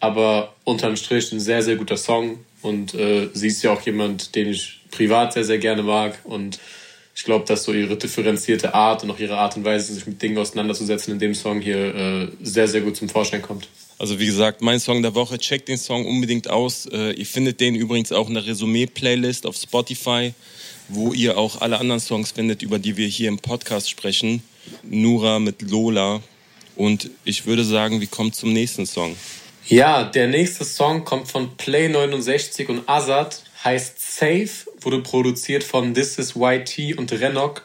[0.00, 2.40] Aber unterm Strich ein sehr, sehr guter Song.
[2.62, 6.18] Und äh, sie ist ja auch jemand, den ich privat sehr, sehr gerne mag.
[6.24, 6.58] Und
[7.20, 10.22] ich glaube, dass so ihre differenzierte Art und auch ihre Art und Weise, sich mit
[10.22, 13.68] Dingen auseinanderzusetzen, in dem Song hier äh, sehr, sehr gut zum Vorschein kommt.
[13.98, 16.86] Also wie gesagt, mein Song der Woche, checkt den Song unbedingt aus.
[16.86, 20.32] Äh, ihr findet den übrigens auch in der Resümee-Playlist auf Spotify,
[20.88, 24.42] wo ihr auch alle anderen Songs findet, über die wir hier im Podcast sprechen.
[24.82, 26.22] Nura mit Lola.
[26.74, 29.14] Und ich würde sagen, wir kommen zum nächsten Song.
[29.66, 34.48] Ja, der nächste Song kommt von Play69 und Azad, heißt Safe,
[34.84, 37.64] wurde produziert von This is YT und Renok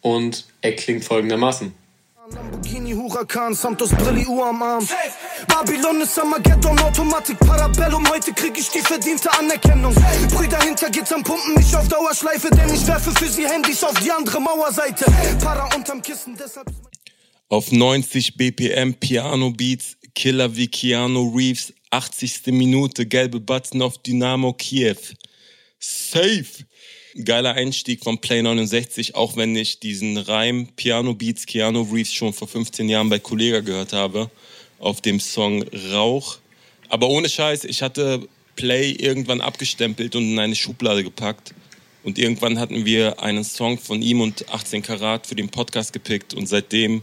[0.00, 1.74] und er klingt folgendermaßen.
[2.32, 4.86] Lamborghini, Huracan, Santos, Brilli, Uhr am Arm.
[5.48, 8.08] Babylon ist Armageddon, Automatik, Parabellum.
[8.08, 9.94] Heute krieg ich die verdiente Anerkennung.
[10.32, 14.12] Brüder hinter Gittern pumpen mich auf Dauerschleife, denn ich werfe für sie Handys auf die
[14.12, 15.06] andere Mauerseite.
[15.42, 16.70] Para unterm Kissen, deshalb.
[17.48, 22.46] Auf 90 BPM Piano Beats, Killer wie Keanu Reeves, 80.
[22.46, 24.98] Minute, gelbe Button auf Dynamo Kiew.
[25.82, 26.44] Safe!
[27.24, 32.34] Geiler Einstieg von Play 69, auch wenn ich diesen Reim Piano Beats Keanu Reeves schon
[32.34, 34.30] vor 15 Jahren bei Kollega gehört habe,
[34.78, 36.36] auf dem Song Rauch.
[36.90, 41.54] Aber ohne Scheiß, ich hatte Play irgendwann abgestempelt und in eine Schublade gepackt.
[42.02, 46.34] Und irgendwann hatten wir einen Song von ihm und 18 Karat für den Podcast gepickt
[46.34, 47.02] und seitdem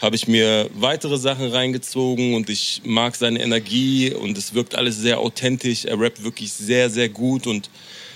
[0.00, 4.96] habe ich mir weitere Sachen reingezogen und ich mag seine Energie und es wirkt alles
[4.96, 5.84] sehr authentisch.
[5.84, 7.70] Er rappt wirklich sehr, sehr gut und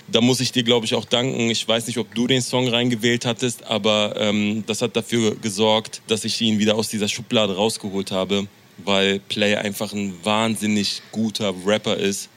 [0.07, 1.49] da muss ich dir, glaube ich, auch danken.
[1.49, 6.01] Ich weiß nicht, ob du den Song reingewählt hattest, aber ähm, das hat dafür gesorgt,
[6.07, 11.53] dass ich ihn wieder aus dieser Schublade rausgeholt habe, weil Play einfach ein wahnsinnig guter
[11.65, 12.29] Rapper ist.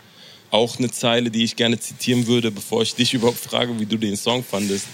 [0.50, 3.96] Auch eine Zeile, die ich gerne zitieren würde, bevor ich dich überhaupt frage, wie du
[3.96, 4.86] den Song fandest.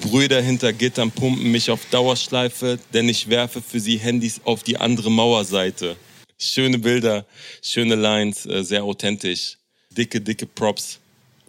[0.00, 4.76] Brüder hinter Gittern pumpen mich auf Dauerschleife, denn ich werfe für sie Handys auf die
[4.76, 5.96] andere Mauerseite.
[6.38, 7.24] Schöne Bilder,
[7.62, 9.56] schöne Lines, äh, sehr authentisch.
[9.96, 10.98] Dicke, dicke Props.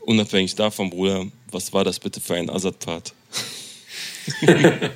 [0.07, 3.13] Unabhängig davon, Bruder, was war das bitte für ein Assad-Part?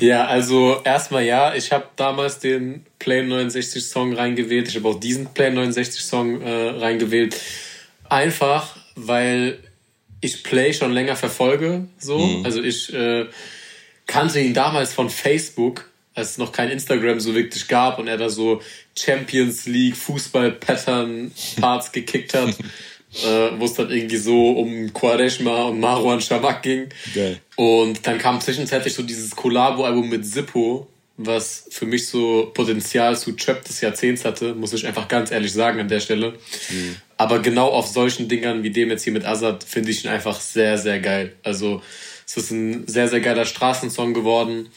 [0.00, 4.68] ja, also erstmal ja, ich habe damals den Play 69 Song reingewählt.
[4.68, 7.40] Ich habe auch diesen Play 69 Song äh, reingewählt.
[8.08, 9.58] Einfach, weil
[10.20, 11.88] ich Play schon länger verfolge.
[11.98, 12.18] So.
[12.18, 12.44] Mhm.
[12.44, 13.26] Also ich äh,
[14.06, 18.16] kannte ihn damals von Facebook, als es noch kein Instagram so wirklich gab und er
[18.16, 18.62] da so
[18.96, 22.54] Champions League Fußball-Pattern-Parts gekickt hat.
[23.14, 26.88] äh, wo es dann irgendwie so um Quareshma und Marwan Shamak ging.
[27.14, 27.40] Geil.
[27.56, 30.86] Und dann kam zwischenzeitlich so dieses Collabo-Album mit Zippo,
[31.16, 35.52] was für mich so Potenzial zu Trap des Jahrzehnts hatte, muss ich einfach ganz ehrlich
[35.52, 36.34] sagen an der Stelle.
[36.70, 36.96] Mhm.
[37.16, 40.40] Aber genau auf solchen Dingern wie dem jetzt hier mit Azad finde ich ihn einfach
[40.40, 41.34] sehr, sehr geil.
[41.42, 41.82] Also
[42.26, 44.70] es ist ein sehr, sehr geiler Straßensong geworden.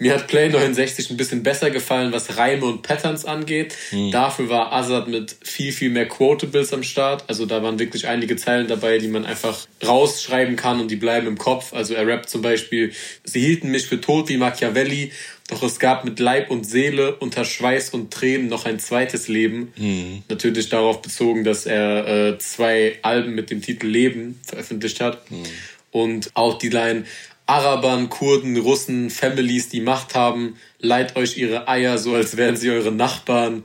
[0.00, 3.76] Mir hat Play 69 ein bisschen besser gefallen, was Reime und Patterns angeht.
[3.92, 4.10] Mhm.
[4.10, 7.24] Dafür war Azad mit viel, viel mehr Quotables am Start.
[7.26, 11.26] Also da waren wirklich einige Zeilen dabei, die man einfach rausschreiben kann und die bleiben
[11.26, 11.74] im Kopf.
[11.74, 12.92] Also er rappt zum Beispiel,
[13.24, 15.12] sie hielten mich für tot wie Machiavelli,
[15.50, 19.74] doch es gab mit Leib und Seele unter Schweiß und Tränen noch ein zweites Leben.
[19.76, 20.22] Mhm.
[20.30, 25.30] Natürlich darauf bezogen, dass er äh, zwei Alben mit dem Titel Leben veröffentlicht hat.
[25.30, 25.42] Mhm.
[25.92, 27.04] Und auch die Line,
[27.50, 32.70] Arabern, Kurden, Russen, Families, die Macht haben, leiht euch ihre Eier so, als wären sie
[32.70, 33.64] eure Nachbarn,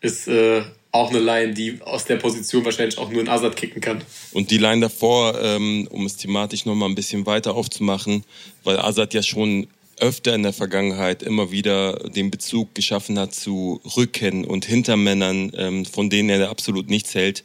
[0.00, 3.82] ist äh, auch eine Line, die aus der Position wahrscheinlich auch nur in Assad kicken
[3.82, 4.02] kann.
[4.32, 8.24] Und die Line davor, ähm, um es thematisch nochmal ein bisschen weiter aufzumachen,
[8.64, 9.66] weil Assad ja schon
[9.98, 15.84] öfter in der Vergangenheit immer wieder den Bezug geschaffen hat zu Rücken und Hintermännern, ähm,
[15.84, 17.44] von denen er absolut nichts hält.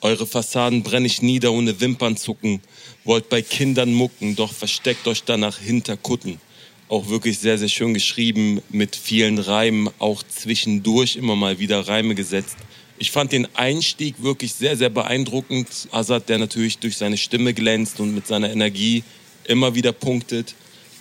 [0.00, 2.60] Eure Fassaden brenne ich nieder ohne Wimpern zucken
[3.04, 6.40] wollt bei Kindern mucken, doch versteckt euch danach hinter Kutten.
[6.88, 12.14] Auch wirklich sehr, sehr schön geschrieben, mit vielen Reimen, auch zwischendurch immer mal wieder Reime
[12.14, 12.56] gesetzt.
[12.98, 15.88] Ich fand den Einstieg wirklich sehr, sehr beeindruckend.
[15.90, 19.02] Azad, der natürlich durch seine Stimme glänzt und mit seiner Energie
[19.44, 20.54] immer wieder punktet.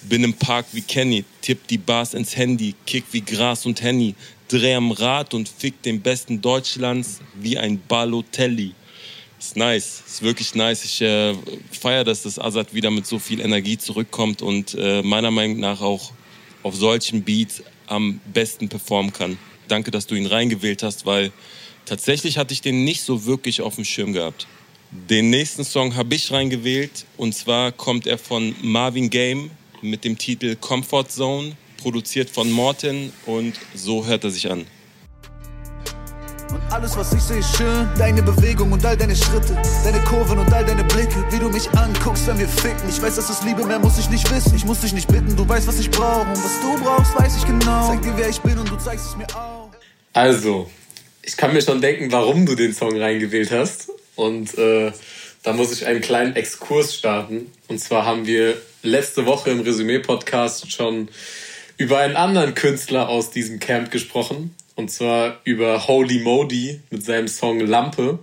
[0.03, 4.15] Bin im Park wie Kenny, tipp die Bars ins Handy, kick wie Gras und Henny,
[4.47, 8.73] dreh am Rad und fick den Besten Deutschlands wie ein Balotelli.
[9.43, 10.85] Ist nice, ist wirklich nice.
[10.85, 11.35] Ich äh,
[11.69, 15.81] feiere, dass das Azad wieder mit so viel Energie zurückkommt und äh, meiner Meinung nach
[15.81, 16.13] auch
[16.63, 19.37] auf solchen Beats am besten performen kann.
[19.67, 21.33] Danke, dass du ihn reingewählt hast, weil
[21.83, 24.47] tatsächlich hatte ich den nicht so wirklich auf dem Schirm gehabt.
[24.91, 30.17] Den nächsten Song habe ich reingewählt und zwar kommt er von Marvin Game mit dem
[30.17, 34.65] Titel Comfort Zone, produziert von Morten und so hört er sich an.
[36.53, 37.89] Und alles, was ich sehe, ist schön.
[37.97, 39.57] Deine Bewegung und all deine Schritte.
[39.83, 41.25] Deine Kurven und all deine Blicke.
[41.31, 42.87] Wie du mich anguckst, wenn wir ficken.
[42.89, 44.55] Ich weiß, dass es Liebe, mehr muss ich nicht wissen.
[44.55, 46.21] Ich muss dich nicht bitten, du weißt, was ich brauche.
[46.21, 47.87] Und was du brauchst, weiß ich genau.
[47.87, 49.71] Zeig dir, wer ich bin und du zeigst es mir auch.
[50.13, 50.69] Also,
[51.23, 53.89] ich kann mir schon denken, warum du den Song reingewählt hast.
[54.15, 54.91] Und äh,
[55.41, 57.51] da muss ich einen kleinen Exkurs starten.
[57.67, 61.09] Und zwar haben wir letzte Woche im Resümee-Podcast schon
[61.77, 64.53] über einen anderen Künstler aus diesem Camp gesprochen.
[64.75, 68.19] Und zwar über Holy Modi mit seinem Song Lampe.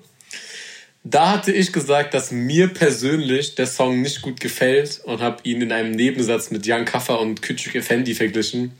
[1.02, 5.62] Da hatte ich gesagt, dass mir persönlich der Song nicht gut gefällt und habe ihn
[5.62, 8.72] in einem Nebensatz mit Jan Kaffer und Küçük Effendi verglichen.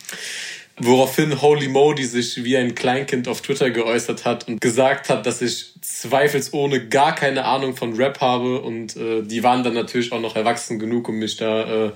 [0.83, 5.43] Woraufhin Holy Modi sich wie ein Kleinkind auf Twitter geäußert hat und gesagt hat, dass
[5.43, 10.21] ich zweifelsohne gar keine Ahnung von Rap habe und äh, die waren dann natürlich auch
[10.21, 11.93] noch erwachsen genug, um mich da äh,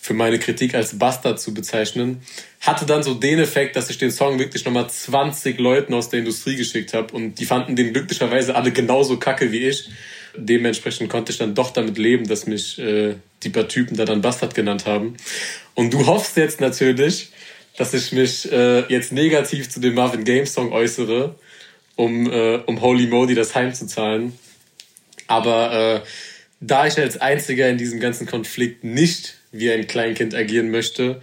[0.00, 2.22] für meine Kritik als Bastard zu bezeichnen.
[2.60, 6.20] Hatte dann so den Effekt, dass ich den Song wirklich nochmal 20 Leuten aus der
[6.20, 9.90] Industrie geschickt habe und die fanden den glücklicherweise alle genauso kacke wie ich.
[10.36, 14.22] Dementsprechend konnte ich dann doch damit leben, dass mich äh, die paar Typen da dann
[14.22, 15.16] Bastard genannt haben.
[15.74, 17.30] Und du hoffst jetzt natürlich,
[17.76, 21.34] dass ich mich äh, jetzt negativ zu dem Marvin Games Song äußere,
[21.96, 24.32] um, äh, um Holy Modi das heimzuzahlen.
[25.26, 26.00] Aber äh,
[26.60, 31.20] da ich als Einziger in diesem ganzen Konflikt nicht wie ein Kleinkind agieren möchte,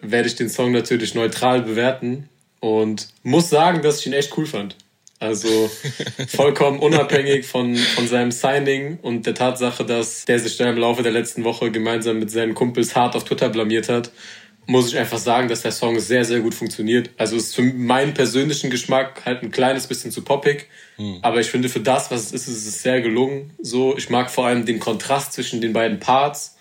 [0.00, 2.28] werde ich den Song natürlich neutral bewerten
[2.60, 4.76] und muss sagen, dass ich ihn echt cool fand.
[5.18, 5.70] Also
[6.28, 11.02] vollkommen unabhängig von, von seinem Signing und der Tatsache, dass der sich da im Laufe
[11.02, 14.10] der letzten Woche gemeinsam mit seinen Kumpels hart auf Twitter blamiert hat,
[14.66, 17.10] muss ich einfach sagen, dass der Song sehr, sehr gut funktioniert.
[17.18, 20.68] Also ist für meinen persönlichen Geschmack halt ein kleines bisschen zu poppig.
[20.96, 21.18] Hm.
[21.22, 23.50] Aber ich finde, für das, was es ist, ist es sehr gelungen.
[23.60, 26.56] So, ich mag vor allem den Kontrast zwischen den beiden Parts.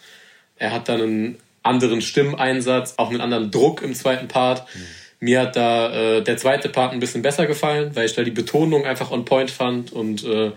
[0.60, 4.68] Er hat dann einen anderen Stimmeinsatz, auch einen anderen Druck im zweiten Part.
[4.74, 4.82] Mhm.
[5.22, 8.32] Mir hat da äh, der zweite Part ein bisschen besser gefallen, weil ich da die
[8.32, 10.52] Betonung einfach on point fand und äh,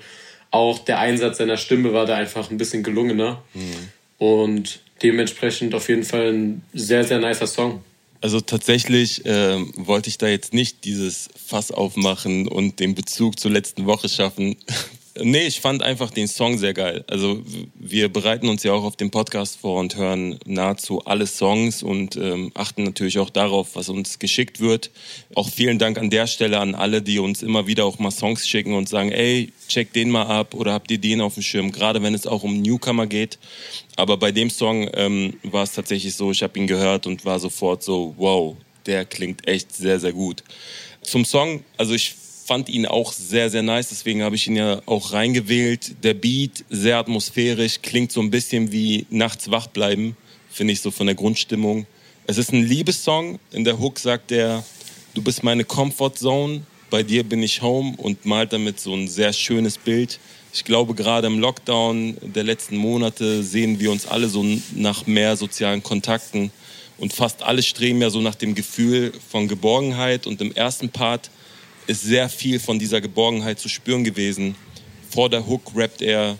[0.50, 3.42] auch der Einsatz seiner Stimme war da einfach ein bisschen gelungener.
[3.54, 3.88] Mhm.
[4.18, 7.82] Und dementsprechend auf jeden Fall ein sehr, sehr nicer Song.
[8.20, 13.50] Also tatsächlich äh, wollte ich da jetzt nicht dieses Fass aufmachen und den Bezug zur
[13.50, 14.56] letzten Woche schaffen,
[15.20, 17.04] Nee, ich fand einfach den Song sehr geil.
[17.06, 17.42] Also
[17.74, 22.16] wir bereiten uns ja auch auf dem Podcast vor und hören nahezu alle Songs und
[22.16, 24.90] ähm, achten natürlich auch darauf, was uns geschickt wird.
[25.34, 28.48] Auch vielen Dank an der Stelle an alle, die uns immer wieder auch mal Songs
[28.48, 31.72] schicken und sagen, ey, check den mal ab oder habt ihr den auf dem Schirm,
[31.72, 33.38] gerade wenn es auch um Newcomer geht.
[33.96, 37.38] Aber bei dem Song ähm, war es tatsächlich so, ich habe ihn gehört und war
[37.38, 38.56] sofort so, wow,
[38.86, 40.42] der klingt echt sehr, sehr gut.
[41.02, 42.14] Zum Song, also ich
[42.52, 46.04] fand ihn auch sehr, sehr nice, deswegen habe ich ihn ja auch reingewählt.
[46.04, 50.18] Der Beat, sehr atmosphärisch, klingt so ein bisschen wie Nachts wach bleiben,
[50.50, 51.86] finde ich so von der Grundstimmung.
[52.26, 53.38] Es ist ein Liebessong.
[53.52, 54.62] In der Hook sagt er,
[55.14, 59.08] du bist meine Comfort Zone, bei dir bin ich home und malt damit so ein
[59.08, 60.20] sehr schönes Bild.
[60.52, 64.44] Ich glaube, gerade im Lockdown der letzten Monate sehen wir uns alle so
[64.74, 66.50] nach mehr sozialen Kontakten
[66.98, 71.30] und fast alle streben ja so nach dem Gefühl von Geborgenheit und im ersten Part
[71.86, 74.54] ist sehr viel von dieser Geborgenheit zu spüren gewesen.
[75.10, 76.38] Vor der Hook rappt er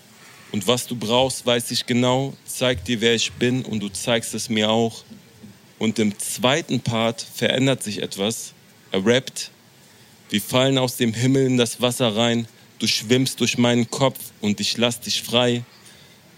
[0.52, 4.34] und was du brauchst, weiß ich genau, zeig dir, wer ich bin und du zeigst
[4.34, 5.04] es mir auch.
[5.78, 8.52] Und im zweiten Part verändert sich etwas.
[8.92, 9.50] Er rappt,
[10.30, 12.46] wir fallen aus dem Himmel in das Wasser rein,
[12.78, 15.64] du schwimmst durch meinen Kopf und ich lass dich frei.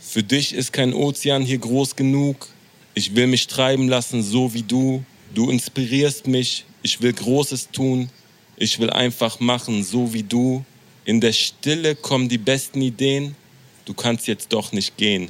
[0.00, 2.48] Für dich ist kein Ozean hier groß genug,
[2.94, 5.04] ich will mich treiben lassen, so wie du.
[5.34, 8.08] Du inspirierst mich, ich will Großes tun,
[8.56, 10.64] ich will einfach machen, so wie du.
[11.04, 13.36] In der Stille kommen die besten Ideen,
[13.84, 15.28] du kannst jetzt doch nicht gehen.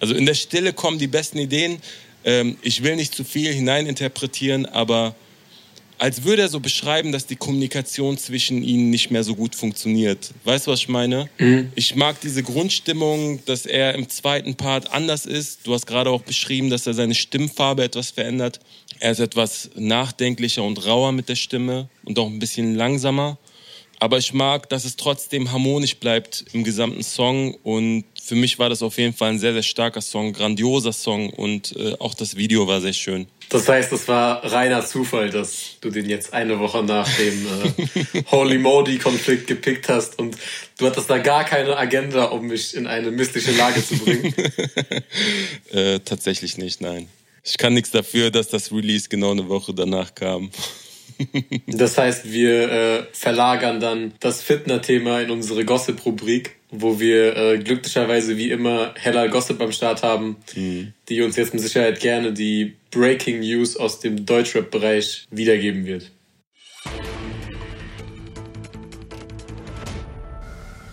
[0.00, 1.78] Also in der Stille kommen die besten Ideen.
[2.24, 5.14] Ähm, ich will nicht zu viel hineininterpretieren, aber
[5.98, 10.32] als würde er so beschreiben, dass die Kommunikation zwischen ihnen nicht mehr so gut funktioniert.
[10.44, 11.28] Weißt du, was ich meine?
[11.38, 11.72] Mhm.
[11.74, 15.66] Ich mag diese Grundstimmung, dass er im zweiten Part anders ist.
[15.66, 18.60] Du hast gerade auch beschrieben, dass er seine Stimmfarbe etwas verändert.
[19.00, 23.38] Er ist etwas nachdenklicher und rauer mit der Stimme und auch ein bisschen langsamer.
[23.98, 27.54] Aber ich mag, dass es trotzdem harmonisch bleibt im gesamten Song.
[27.62, 31.30] Und für mich war das auf jeden Fall ein sehr, sehr starker Song, grandioser Song.
[31.30, 33.26] Und äh, auch das Video war sehr schön.
[33.48, 38.22] Das heißt, es war reiner Zufall, dass du den jetzt eine Woche nach dem äh,
[38.30, 40.36] Holy Modi-Konflikt gepickt hast und
[40.78, 44.34] du hattest da gar keine Agenda, um mich in eine mystische Lage zu bringen.
[45.70, 47.08] äh, tatsächlich nicht, nein.
[47.48, 50.50] Ich kann nichts dafür, dass das Release genau eine Woche danach kam.
[51.68, 58.36] das heißt, wir äh, verlagern dann das Fitner-Thema in unsere Gossip-Rubrik, wo wir äh, glücklicherweise
[58.36, 60.92] wie immer Hella Gossip am Start haben, mhm.
[61.08, 66.10] die uns jetzt mit Sicherheit gerne die Breaking News aus dem Deutschrap-Bereich wiedergeben wird.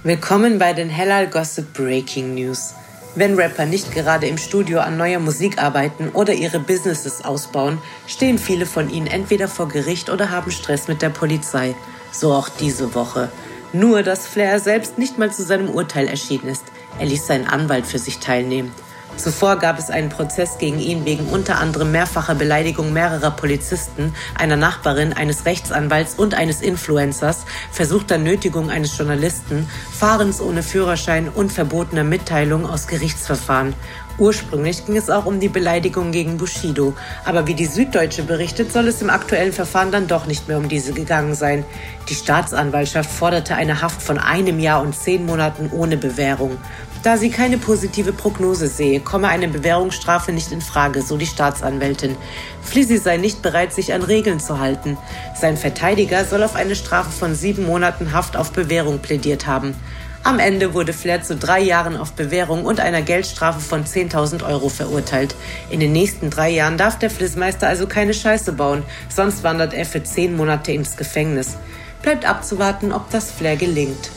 [0.03, 2.75] Willkommen bei den Hellal Gossip Breaking News.
[3.15, 8.39] Wenn Rapper nicht gerade im Studio an neuer Musik arbeiten oder ihre Businesses ausbauen, stehen
[8.39, 11.75] viele von ihnen entweder vor Gericht oder haben Stress mit der Polizei.
[12.11, 13.29] So auch diese Woche.
[13.71, 16.63] Nur, dass Flair selbst nicht mal zu seinem Urteil erschienen ist.
[16.97, 18.71] Er ließ seinen Anwalt für sich teilnehmen.
[19.17, 24.55] Zuvor gab es einen Prozess gegen ihn wegen unter anderem mehrfacher Beleidigung mehrerer Polizisten, einer
[24.55, 32.03] Nachbarin, eines Rechtsanwalts und eines Influencers, versuchter Nötigung eines Journalisten, Fahrens ohne Führerschein und verbotener
[32.03, 33.73] Mitteilung aus Gerichtsverfahren.
[34.19, 36.93] Ursprünglich ging es auch um die Beleidigung gegen Bushido,
[37.25, 40.69] aber wie die Süddeutsche berichtet, soll es im aktuellen Verfahren dann doch nicht mehr um
[40.69, 41.65] diese gegangen sein.
[42.09, 46.57] Die Staatsanwaltschaft forderte eine Haft von einem Jahr und zehn Monaten ohne Bewährung.
[47.03, 52.15] Da sie keine positive Prognose sehe, komme eine Bewährungsstrafe nicht in Frage, so die Staatsanwältin.
[52.61, 54.97] Flizzy sei nicht bereit, sich an Regeln zu halten.
[55.35, 59.75] Sein Verteidiger soll auf eine Strafe von sieben Monaten Haft auf Bewährung plädiert haben.
[60.23, 64.69] Am Ende wurde Flair zu drei Jahren auf Bewährung und einer Geldstrafe von 10.000 Euro
[64.69, 65.35] verurteilt.
[65.69, 69.85] In den nächsten drei Jahren darf der Flissmeister also keine Scheiße bauen, sonst wandert er
[69.85, 71.57] für zehn Monate ins Gefängnis.
[72.01, 74.09] Bleibt abzuwarten, ob das Flair gelingt.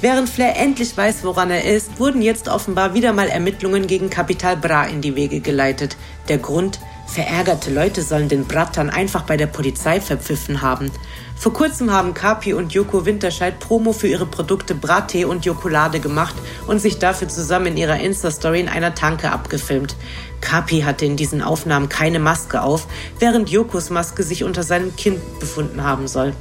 [0.00, 4.56] Während Flair endlich weiß, woran er ist, wurden jetzt offenbar wieder mal Ermittlungen gegen Capital
[4.56, 5.96] Bra in die Wege geleitet.
[6.28, 6.78] Der Grund,
[7.08, 10.92] verärgerte Leute sollen den Brattern einfach bei der Polizei verpfiffen haben.
[11.36, 16.36] Vor kurzem haben Kapi und Joko Winterscheid Promo für ihre Produkte Brattee und Jokolade gemacht
[16.68, 19.96] und sich dafür zusammen in ihrer Insta-Story in einer Tanke abgefilmt.
[20.40, 22.86] Kapi hatte in diesen Aufnahmen keine Maske auf,
[23.18, 26.34] während Jokos Maske sich unter seinem Kinn befunden haben soll.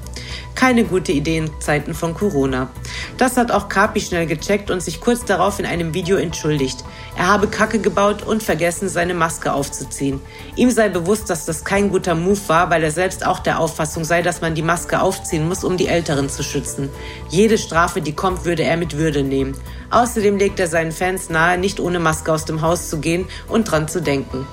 [0.58, 2.72] Keine gute Idee in Zeiten von Corona.
[3.20, 6.84] Das hat auch Kapi schnell gecheckt und sich kurz darauf in einem Video entschuldigt.
[7.16, 10.20] Er habe Kacke gebaut und vergessen, seine Maske aufzuziehen.
[10.56, 14.04] Ihm sei bewusst, dass das kein guter Move war, weil er selbst auch der Auffassung
[14.04, 16.90] sei, dass man die Maske aufziehen muss, um die Älteren zu schützen.
[17.30, 19.56] Jede Strafe, die kommt, würde er mit Würde nehmen.
[19.92, 23.66] Außerdem legt er seinen Fans nahe, nicht ohne Maske aus dem Haus zu gehen und
[23.66, 24.48] dran zu denken.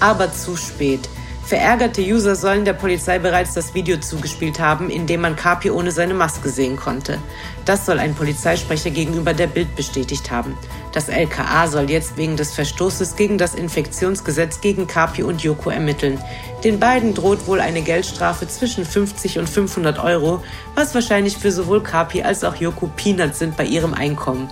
[0.00, 1.10] Aber zu spät.
[1.52, 5.90] Verärgerte User sollen der Polizei bereits das Video zugespielt haben, in dem man Kapi ohne
[5.90, 7.18] seine Maske sehen konnte.
[7.66, 10.56] Das soll ein Polizeisprecher gegenüber der Bild bestätigt haben.
[10.92, 16.18] Das LKA soll jetzt wegen des Verstoßes gegen das Infektionsgesetz gegen Kapi und Joko ermitteln.
[16.64, 20.42] Den beiden droht wohl eine Geldstrafe zwischen 50 und 500 Euro,
[20.74, 24.48] was wahrscheinlich für sowohl Kapi als auch Joko Peanuts sind bei ihrem Einkommen.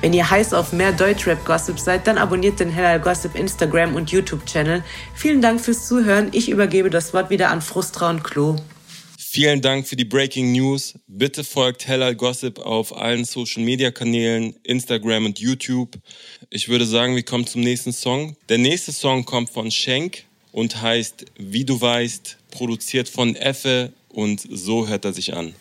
[0.00, 4.82] Wenn ihr heiß auf mehr Deutschrap-Gossip seid, dann abonniert den Hellal Gossip Instagram und YouTube-Channel.
[5.14, 6.28] Vielen Dank fürs Zuhören.
[6.32, 8.56] Ich übergebe das Wort wieder an Frustra und Klo.
[9.18, 10.94] Vielen Dank für die Breaking News.
[11.06, 15.98] Bitte folgt Hellal Gossip auf allen Social Media Kanälen, Instagram und YouTube.
[16.48, 18.36] Ich würde sagen, wir kommen zum nächsten Song.
[18.48, 24.40] Der nächste Song kommt von Schenk und heißt Wie du weißt, produziert von Effe und
[24.50, 25.54] so hört er sich an.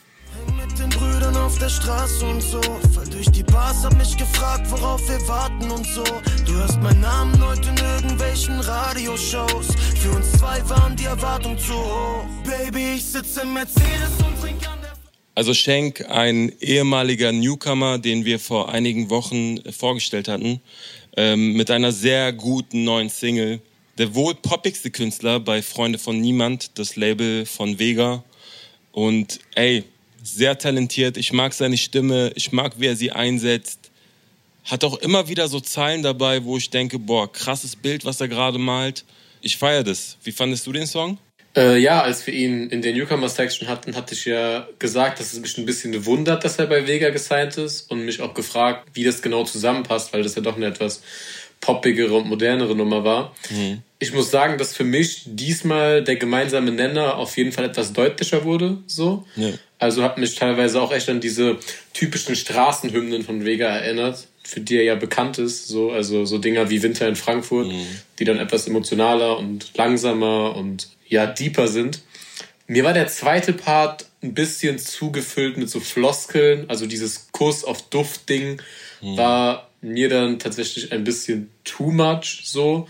[0.58, 1.19] Mit den Brüdern
[1.50, 2.62] auf der Straße und so.
[2.62, 6.04] Fall durch die Bars, hab mich gefragt, worauf wir warten und so.
[6.46, 9.68] Du hörst meinen Namen heute in irgendwelchen Radioshows.
[9.96, 12.26] Für uns zwei waren die Erwartungen zu hoch.
[12.44, 14.92] Baby, ich sitze im Mercedes und trink an der.
[15.34, 20.62] Also Schenk, ein ehemaliger Newcomer, den wir vor einigen Wochen vorgestellt hatten,
[21.18, 23.60] ähm, mit einer sehr guten neuen Single.
[23.98, 28.24] Der wohl poppigste Künstler bei Freunde von Niemand, das Label von Vega.
[28.92, 29.84] Und ey,
[30.24, 31.18] sehr talentiert.
[31.18, 33.92] Ich mag seine Stimme, ich mag, wie er sie einsetzt.
[34.66, 38.28] Hat auch immer wieder so Zeilen dabei, wo ich denke, boah, krasses Bild, was er
[38.28, 39.06] gerade malt.
[39.42, 40.18] Ich feiere das.
[40.24, 41.18] Wie fandest du den Song?
[41.56, 45.40] Äh, ja, als wir ihn in der Newcomer-Section hatten, hatte ich ja gesagt, dass es
[45.40, 49.04] mich ein bisschen wundert, dass er bei Vega gesigned ist und mich auch gefragt, wie
[49.04, 51.02] das genau zusammenpasst, weil das ja doch eine etwas
[51.60, 53.36] poppigere und modernere Nummer war.
[53.50, 53.82] Mhm.
[53.98, 58.46] Ich muss sagen, dass für mich diesmal der gemeinsame Nenner auf jeden Fall etwas deutlicher
[58.46, 58.78] wurde.
[58.88, 59.26] So.
[59.36, 59.50] Ja.
[59.80, 61.58] Also hat mich teilweise auch echt an diese
[61.94, 65.68] typischen Straßenhymnen von Vega erinnert, für die er ja bekannt ist.
[65.68, 67.88] So, also so Dinger wie Winter in Frankfurt, Mhm.
[68.20, 72.02] die dann etwas emotionaler und langsamer und ja, deeper sind.
[72.68, 77.82] Mir war der zweite Part ein bisschen zugefüllt mit so Floskeln, also dieses Kuss auf
[77.90, 78.62] Duft-Ding
[79.02, 82.88] war mir dann tatsächlich ein bisschen too much so.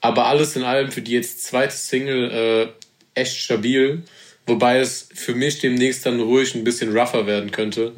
[0.00, 2.72] Aber alles in allem für die jetzt zweite Single
[3.14, 4.02] äh, echt stabil.
[4.46, 7.92] Wobei es für mich demnächst dann ruhig ein bisschen rougher werden könnte.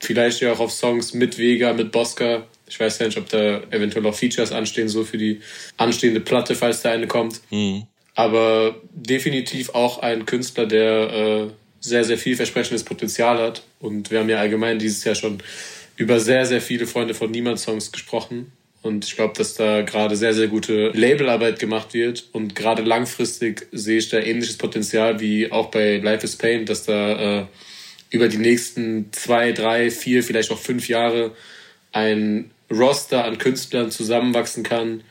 [0.00, 2.46] Vielleicht ja auch auf Songs mit Vega, mit Bosca.
[2.68, 5.40] Ich weiß ja nicht, ob da eventuell auch Features anstehen, so für die
[5.76, 7.40] anstehende Platte, falls da eine kommt.
[8.14, 11.46] Aber definitiv auch ein Künstler, der äh,
[11.80, 13.62] sehr, sehr vielversprechendes Potenzial hat.
[13.78, 15.38] Und wir haben ja allgemein dieses Jahr schon
[15.96, 18.52] über sehr, sehr viele Freunde von Niemand Songs gesprochen.
[18.86, 22.28] Und ich glaube, dass da gerade sehr, sehr gute Labelarbeit gemacht wird.
[22.32, 26.84] Und gerade langfristig sehe ich da ähnliches Potenzial wie auch bei Life is Pain, dass
[26.84, 27.46] da äh,
[28.10, 31.32] über die nächsten zwei, drei, vier, vielleicht auch fünf Jahre
[31.92, 35.02] ein Roster an Künstlern zusammenwachsen kann,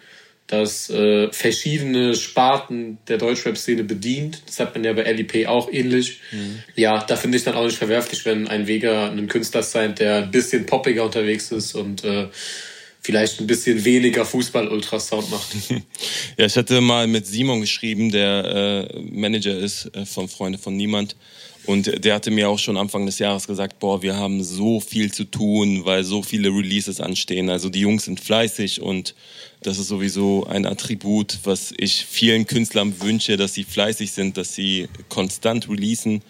[0.48, 4.44] das äh, verschiedene Sparten der Deutschrap-Szene bedient.
[4.46, 6.20] Das hat man ja bei LEP auch ähnlich.
[6.76, 10.18] Ja, da finde ich dann auch nicht verwerflich, wenn ein Vega einen Künstler sein, der
[10.18, 12.28] ein bisschen poppiger unterwegs ist und äh,
[13.06, 15.56] vielleicht ein bisschen weniger Fußball-Ultrasound macht.
[16.38, 20.76] Ja, ich hatte mal mit Simon geschrieben, der äh, Manager ist äh, von Freunde von
[20.76, 21.16] Niemand.
[21.66, 25.14] Und der hatte mir auch schon Anfang des Jahres gesagt, boah, wir haben so viel
[25.14, 27.50] zu tun, weil so viele Releases anstehen.
[27.50, 29.16] Also die Jungs sind fleißig und
[29.62, 34.54] das ist sowieso ein Attribut, was ich vielen Künstlern wünsche, dass sie fleißig sind, dass
[34.54, 36.22] sie konstant releasen.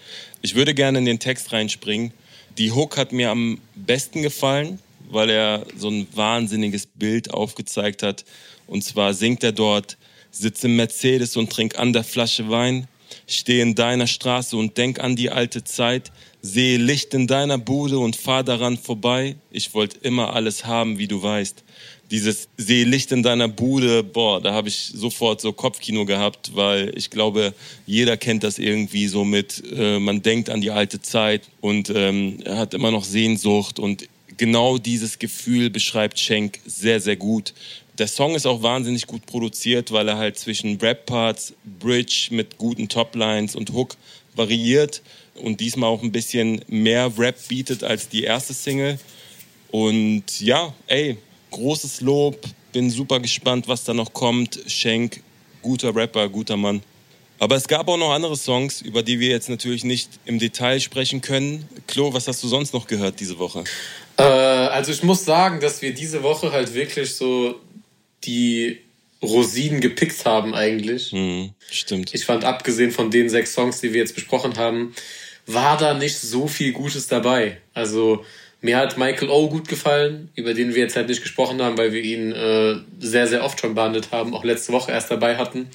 [0.42, 2.12] Ich würde gerne in den Text reinspringen.
[2.58, 4.80] Die Hook hat mir am besten gefallen,
[5.10, 8.26] weil er so ein wahnsinniges Bild aufgezeigt hat.
[8.68, 9.98] Und zwar singt er dort,
[10.32, 12.88] sitz im Mercedes und trink an der Flasche Wein,
[13.28, 17.98] steh in deiner Straße und denk an die alte Zeit, sehe Licht in deiner Bude
[18.00, 19.36] und fahr daran vorbei.
[19.52, 21.64] Ich wollte immer alles haben, wie du weißt.
[22.12, 26.96] Dieses sehe Licht in deiner Bude, boah, da habe ich sofort so Kopfkino gehabt, weil
[26.96, 27.56] ich glaube,
[27.88, 32.38] jeder kennt das irgendwie so mit, äh, man denkt an die alte Zeit und ähm,
[32.48, 37.54] hat immer noch Sehnsucht und genau dieses Gefühl beschreibt Schenk sehr, sehr gut.
[37.98, 42.90] Der Song ist auch wahnsinnig gut produziert, weil er halt zwischen Rap-Parts, Bridge mit guten
[42.90, 43.96] Toplines und Hook
[44.36, 45.02] variiert
[45.36, 49.00] und diesmal auch ein bisschen mehr Rap bietet als die erste Single.
[49.72, 51.18] Und ja, ey,
[51.52, 52.40] großes Lob,
[52.74, 54.60] bin super gespannt, was da noch kommt.
[54.68, 55.22] Schenk,
[55.62, 56.82] guter Rapper, guter Mann.
[57.40, 60.80] Aber es gab auch noch andere Songs, über die wir jetzt natürlich nicht im Detail
[60.80, 61.68] sprechen können.
[61.88, 63.64] Klo, was hast du sonst noch gehört diese Woche?
[64.18, 67.60] Äh, also ich muss sagen, dass wir diese Woche halt wirklich so
[68.24, 68.80] die
[69.22, 71.12] Rosinen gepickt haben eigentlich.
[71.12, 72.14] Hm, stimmt.
[72.14, 74.94] Ich fand, abgesehen von den sechs Songs, die wir jetzt besprochen haben,
[75.46, 77.58] war da nicht so viel Gutes dabei.
[77.74, 78.26] Also
[78.62, 79.48] mir hat Michael O.
[79.50, 83.28] gut gefallen, über den wir jetzt halt nicht gesprochen haben, weil wir ihn äh, sehr,
[83.28, 85.70] sehr oft schon behandelt haben, auch letzte Woche erst dabei hatten.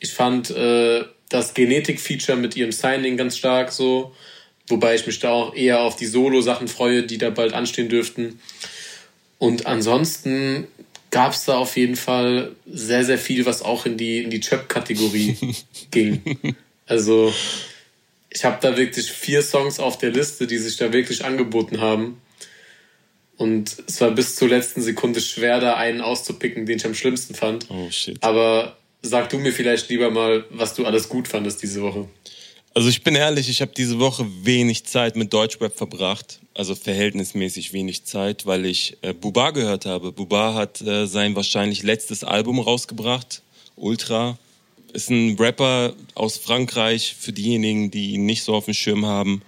[0.00, 4.14] Ich fand äh, das Genetik-Feature mit ihrem Signing ganz stark so,
[4.68, 8.40] wobei ich mich da auch eher auf die Solo-Sachen freue, die da bald anstehen dürften.
[9.38, 10.66] Und ansonsten
[11.10, 14.40] gab es da auf jeden Fall sehr, sehr viel, was auch in die, in die
[14.40, 15.36] Chöp-Kategorie
[15.90, 16.56] ging.
[16.86, 17.32] Also
[18.30, 22.20] ich habe da wirklich vier Songs auf der Liste, die sich da wirklich angeboten haben.
[23.36, 27.34] Und es war bis zur letzten Sekunde schwer, da einen auszupicken, den ich am schlimmsten
[27.34, 27.66] fand.
[27.70, 28.16] Oh shit.
[28.22, 32.08] Aber sag du mir vielleicht lieber mal, was du alles gut fandest diese Woche.
[32.74, 36.40] Also ich bin ehrlich, ich habe diese Woche wenig Zeit mit Deutschrap verbracht.
[36.54, 40.12] Also verhältnismäßig wenig Zeit, weil ich äh, Buba gehört habe.
[40.12, 43.42] Buba hat äh, sein wahrscheinlich letztes Album rausgebracht,
[43.76, 44.38] Ultra.
[44.92, 49.42] Ist ein Rapper aus Frankreich, für diejenigen, die ihn nicht so auf dem Schirm haben,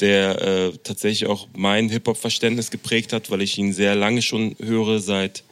[0.00, 5.00] der äh, tatsächlich auch mein Hip-Hop-Verständnis geprägt hat, weil ich ihn sehr lange schon höre,
[5.00, 5.44] seit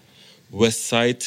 [0.50, 1.24] Westside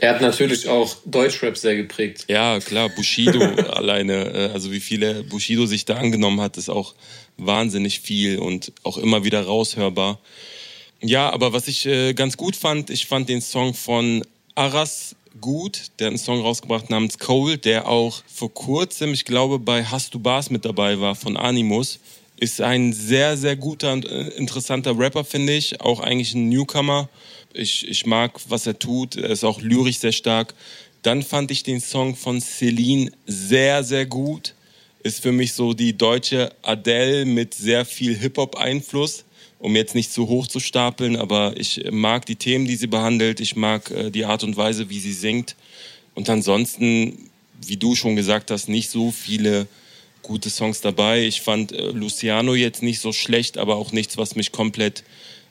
[0.00, 2.24] er hat natürlich auch Deutschrap sehr geprägt.
[2.28, 3.40] Ja, klar, Bushido
[3.70, 6.94] alleine, äh, also wie viele Bushido sich da angenommen hat, ist auch
[7.36, 10.18] wahnsinnig viel und auch immer wieder raushörbar.
[11.02, 14.22] Ja, aber was ich äh, ganz gut fand, ich fand den Song von
[14.54, 15.90] Aras gut.
[15.98, 20.14] Der hat einen Song rausgebracht namens Cold, der auch vor kurzem, ich glaube, bei Hast
[20.14, 22.00] du Bars mit dabei war von Animus.
[22.38, 25.80] Ist ein sehr, sehr guter und äh, interessanter Rapper, finde ich.
[25.80, 27.08] Auch eigentlich ein Newcomer.
[27.52, 29.16] Ich, ich mag, was er tut.
[29.16, 30.54] Er ist auch lyrisch sehr stark.
[31.02, 34.54] Dann fand ich den Song von Celine sehr, sehr gut.
[35.02, 39.24] Ist für mich so die deutsche Adele mit sehr viel Hip-Hop-Einfluss,
[39.58, 43.40] um jetzt nicht zu hoch zu stapeln, aber ich mag die Themen, die sie behandelt.
[43.40, 45.56] Ich mag äh, die Art und Weise, wie sie singt.
[46.14, 47.30] Und ansonsten,
[47.66, 49.66] wie du schon gesagt hast, nicht so viele
[50.22, 51.24] gute Songs dabei.
[51.24, 55.02] Ich fand äh, Luciano jetzt nicht so schlecht, aber auch nichts, was mich komplett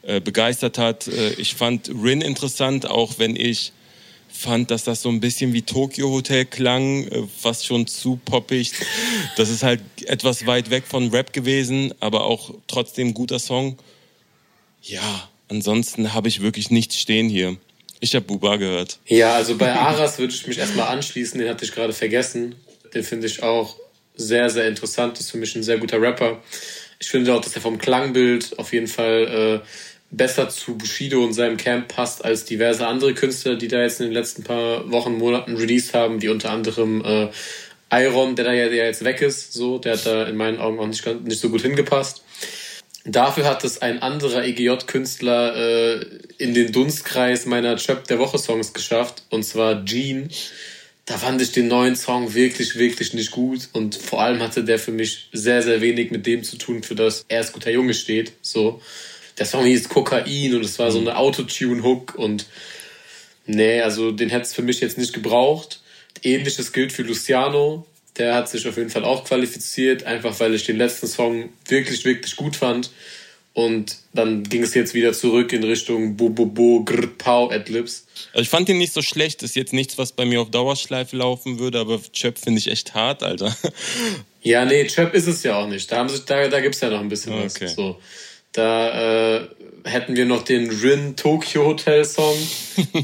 [0.09, 1.07] äh, begeistert hat.
[1.07, 3.73] Äh, ich fand Rin interessant, auch wenn ich
[4.27, 8.71] fand, dass das so ein bisschen wie Tokyo Hotel klang, äh, fast schon zu poppig.
[9.37, 13.77] Das ist halt etwas weit weg von Rap gewesen, aber auch trotzdem guter Song.
[14.81, 17.57] Ja, ansonsten habe ich wirklich nichts stehen hier.
[17.99, 18.97] Ich habe Buba gehört.
[19.05, 22.55] Ja, also bei Aras würde ich mich erstmal anschließen, den hatte ich gerade vergessen.
[22.95, 23.75] Den finde ich auch
[24.15, 25.19] sehr, sehr interessant.
[25.19, 26.41] Ist für mich ein sehr guter Rapper.
[26.99, 29.67] Ich finde auch, dass er vom Klangbild auf jeden Fall äh,
[30.11, 34.07] besser zu Bushido und seinem Camp passt als diverse andere Künstler, die da jetzt in
[34.07, 37.29] den letzten paar Wochen, Monaten released haben, wie unter anderem äh,
[37.91, 40.79] Iron, der da ja der jetzt weg ist, so, der hat da in meinen Augen
[40.79, 42.23] auch nicht, nicht so gut hingepasst.
[43.05, 46.05] Dafür hat es ein anderer EGJ-Künstler äh,
[46.37, 50.29] in den Dunstkreis meiner Chöp der Woche Songs geschafft, und zwar Gene.
[51.05, 54.77] Da fand ich den neuen Song wirklich, wirklich nicht gut und vor allem hatte der
[54.77, 57.95] für mich sehr, sehr wenig mit dem zu tun, für das er als guter Junge
[57.95, 58.33] steht.
[58.41, 58.79] So
[59.39, 62.45] der Song hieß Kokain und es war so eine Autotune-Hook und
[63.45, 65.81] nee, also den hätte es für mich jetzt nicht gebraucht.
[66.23, 67.85] Ähnliches gilt für Luciano.
[68.17, 72.03] Der hat sich auf jeden Fall auch qualifiziert, einfach weil ich den letzten Song wirklich,
[72.03, 72.91] wirklich gut fand.
[73.53, 78.05] Und dann ging es jetzt wieder zurück in Richtung Bo Bo Bo Grr Pau Adlibs.
[78.31, 79.41] Also ich fand ihn nicht so schlecht.
[79.41, 82.93] Ist jetzt nichts, was bei mir auf Dauerschleife laufen würde, aber Chöp finde ich echt
[82.93, 83.55] hart, Alter.
[84.41, 85.91] Ja, nee, Chöp ist es ja auch nicht.
[85.91, 87.65] Da, haben sich, da, da gibt es ja noch ein bisschen okay.
[87.65, 87.75] was.
[87.75, 87.99] So.
[88.51, 89.47] Da äh,
[89.83, 92.35] hätten wir noch den Rin Tokyo Hotel Song,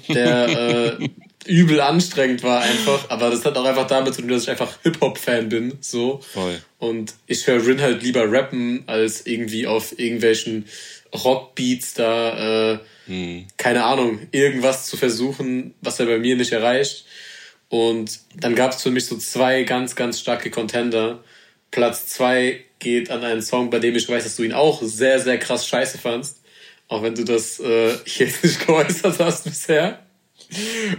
[0.10, 1.10] der äh,
[1.46, 3.10] übel anstrengend war einfach.
[3.10, 5.78] Aber das hat auch einfach damit zu tun, dass ich einfach Hip-Hop-Fan bin.
[5.82, 6.20] So.
[6.34, 6.62] Voll.
[6.80, 10.66] Und ich höre Rin halt lieber rappen, als irgendwie auf irgendwelchen
[11.14, 13.46] Rockbeats da, äh, hm.
[13.58, 17.06] keine Ahnung, irgendwas zu versuchen, was er bei mir nicht erreicht.
[17.70, 21.24] Und dann gab es für mich so zwei ganz, ganz starke Contender.
[21.72, 25.20] Platz zwei geht an einen Song, bei dem ich weiß, dass du ihn auch sehr,
[25.20, 26.42] sehr krass scheiße fandst.
[26.88, 30.06] Auch wenn du das äh, jetzt nicht geäußert hast bisher.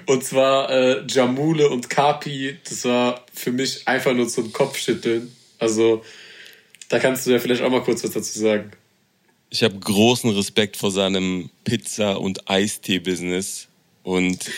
[0.07, 5.31] Und zwar äh, Jamule und Kapi, das war für mich einfach nur zum Kopfschütteln.
[5.61, 6.03] Also,
[6.89, 8.73] da kannst du ja vielleicht auch mal kurz was dazu sagen.
[9.51, 13.69] Ich habe großen Respekt vor seinem Pizza- und Eistee-Business.
[14.03, 14.51] Und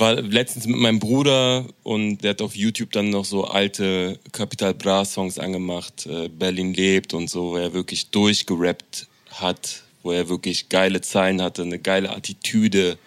[0.00, 4.74] war letztens mit meinem Bruder und der hat auf YouTube dann noch so alte Capital
[4.74, 10.28] Bra Songs angemacht, äh, Berlin lebt und so, wo er wirklich durchgerappt hat, wo er
[10.28, 12.98] wirklich geile Zeilen hatte, eine geile Attitüde,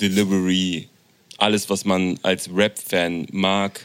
[0.00, 0.88] Delivery,
[1.38, 3.84] alles, was man als Rap-Fan mag.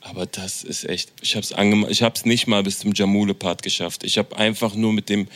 [0.00, 1.54] Aber das ist echt, ich hab's,
[1.88, 4.04] ich hab's nicht mal bis zum Jamule-Part geschafft.
[4.04, 5.28] Ich habe einfach nur mit dem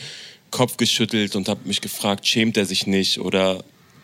[0.51, 3.63] Kopf geschüttelt und habe mich gefragt, schämt er sich nicht oder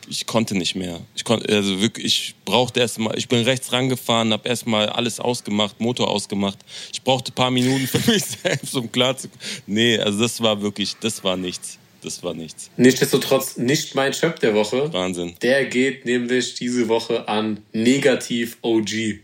[0.09, 1.01] ich konnte nicht mehr.
[1.15, 5.79] Ich konnte, also wirklich, ich brauchte erstmal, ich bin rechts rangefahren, habe erstmal alles ausgemacht,
[5.79, 6.59] Motor ausgemacht.
[6.91, 9.27] Ich brauchte ein paar Minuten für mich selbst, um klar zu.
[9.67, 11.77] Nee, also das war wirklich, das war nichts.
[12.01, 12.69] Das war nichts.
[12.77, 14.93] Nichtsdestotrotz nicht mein Chöp der Woche.
[14.93, 15.33] Wahnsinn.
[15.41, 19.21] Der geht nämlich diese Woche an Negativ OG.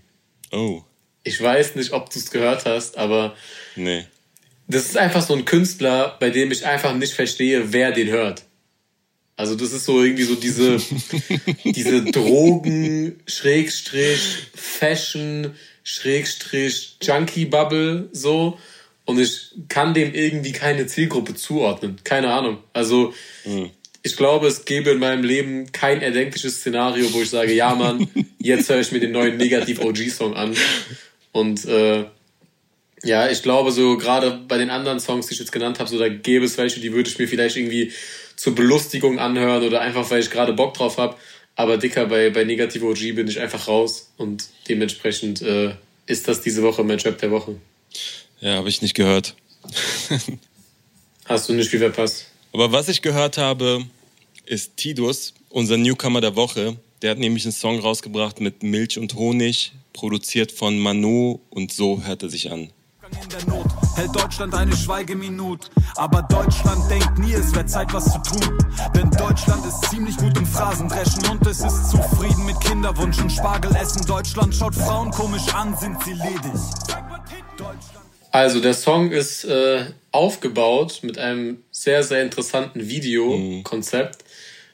[0.52, 0.82] Oh.
[1.24, 3.36] Ich weiß nicht, ob du es gehört hast, aber.
[3.76, 4.06] Nee.
[4.68, 8.44] Das ist einfach so ein Künstler, bei dem ich einfach nicht verstehe, wer den hört.
[9.42, 10.78] Also das ist so irgendwie so diese,
[11.66, 14.20] diese Drogen, Schrägstrich,
[14.54, 18.60] Fashion, Schrägstrich, Junkie-Bubble, so.
[19.06, 21.96] Und ich kann dem irgendwie keine Zielgruppe zuordnen.
[22.04, 22.60] Keine Ahnung.
[22.72, 23.72] Also, mhm.
[24.04, 28.08] ich glaube, es gäbe in meinem Leben kein erdenkliches Szenario, wo ich sage, ja Mann,
[28.38, 30.56] jetzt höre ich mir den neuen Negativ-OG-Song an.
[31.32, 32.06] Und äh,
[33.04, 35.98] Ja, ich glaube so gerade bei den anderen Songs, die ich jetzt genannt habe, so
[35.98, 37.92] da gäbe es welche, die würde ich mir vielleicht irgendwie
[38.42, 41.16] zur Belustigung anhören oder einfach, weil ich gerade Bock drauf habe.
[41.56, 45.76] Aber Dicker, bei, bei Negative OG bin ich einfach raus und dementsprechend äh,
[46.08, 47.58] ist das diese Woche mein Trap der Woche.
[48.40, 49.36] Ja, habe ich nicht gehört.
[51.26, 52.32] Hast du nicht viel verpasst.
[52.52, 53.86] Aber was ich gehört habe,
[54.48, 56.78] ist Tidus, unser Newcomer der Woche.
[57.04, 62.02] Der hat nämlich einen Song rausgebracht mit Milch und Honig, produziert von Manu und so
[62.04, 62.72] hört er sich an.
[63.12, 65.70] In der Not hält Deutschland eine Schweigeminute.
[65.96, 68.58] Aber Deutschland denkt nie, es wäre Zeit, was zu tun.
[68.96, 74.06] Denn Deutschland ist ziemlich gut im Phrasendreschen und es ist zufrieden mit Kinderwunsch und Spargelessen.
[74.06, 76.62] Deutschland schaut Frauen komisch an, sind sie ledig.
[78.32, 84.24] Also der Song ist äh, aufgebaut mit einem sehr, sehr interessanten Videokonzept.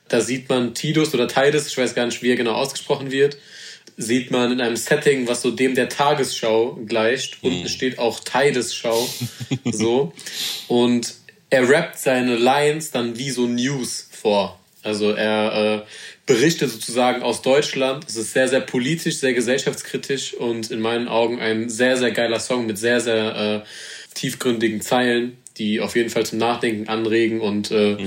[0.10, 3.38] Da sieht man Tidus oder Titus, ich weiß gar nicht, wie er genau ausgesprochen wird,
[3.98, 7.40] sieht man in einem Setting, was so dem der Tagesschau gleicht.
[7.42, 9.10] Unten steht auch Titus-Schau.
[9.72, 10.14] so.
[10.68, 11.16] Und
[11.50, 14.60] er rappt seine Lines dann wie so News vor.
[14.84, 15.86] Also er äh,
[16.28, 18.06] berichtet sozusagen aus Deutschland.
[18.08, 22.40] Es ist sehr, sehr politisch, sehr gesellschaftskritisch und in meinen Augen ein sehr, sehr geiler
[22.40, 23.68] Song mit sehr, sehr äh,
[24.14, 27.98] tiefgründigen Zeilen, die auf jeden Fall zum Nachdenken anregen und äh,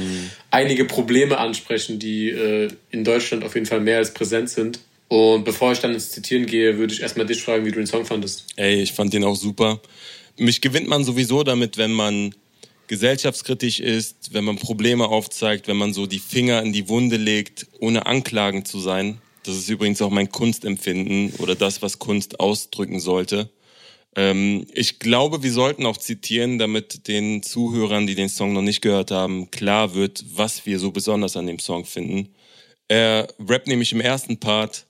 [0.50, 4.80] einige Probleme ansprechen, die äh, in Deutschland auf jeden Fall mehr als präsent sind.
[5.10, 7.86] Und bevor ich dann ins Zitieren gehe, würde ich erstmal dich fragen, wie du den
[7.88, 8.46] Song fandest.
[8.54, 9.80] Ey, ich fand den auch super.
[10.38, 12.32] Mich gewinnt man sowieso damit, wenn man
[12.86, 17.66] gesellschaftskritisch ist, wenn man Probleme aufzeigt, wenn man so die Finger in die Wunde legt,
[17.80, 19.20] ohne anklagend zu sein.
[19.42, 23.50] Das ist übrigens auch mein Kunstempfinden oder das, was Kunst ausdrücken sollte.
[24.14, 28.80] Ähm, ich glaube, wir sollten auch zitieren, damit den Zuhörern, die den Song noch nicht
[28.80, 32.28] gehört haben, klar wird, was wir so besonders an dem Song finden.
[32.86, 34.86] Er rappt nämlich im ersten Part,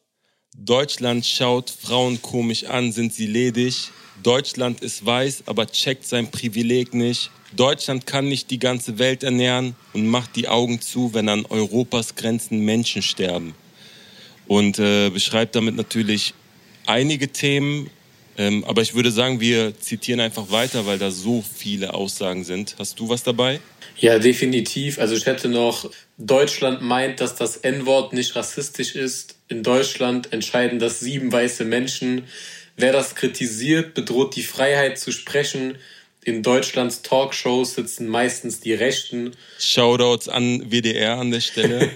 [0.63, 3.89] Deutschland schaut Frauen komisch an, sind sie ledig.
[4.23, 7.31] Deutschland ist weiß, aber checkt sein Privileg nicht.
[7.57, 12.15] Deutschland kann nicht die ganze Welt ernähren und macht die Augen zu, wenn an Europas
[12.15, 13.55] Grenzen Menschen sterben.
[14.47, 16.35] Und äh, beschreibt damit natürlich
[16.85, 17.89] einige Themen,
[18.39, 22.77] ähm, aber ich würde sagen, wir zitieren einfach weiter, weil da so viele Aussagen sind.
[22.79, 23.61] Hast du was dabei?
[23.99, 24.99] Ja, definitiv.
[24.99, 29.37] Also ich hätte noch, Deutschland meint, dass das N-Wort nicht rassistisch ist.
[29.49, 32.25] In Deutschland entscheiden das sieben weiße Menschen.
[32.77, 35.77] Wer das kritisiert, bedroht die Freiheit zu sprechen.
[36.23, 39.33] In Deutschlands Talkshows sitzen meistens die Rechten.
[39.59, 41.91] Shoutouts an WDR an der Stelle.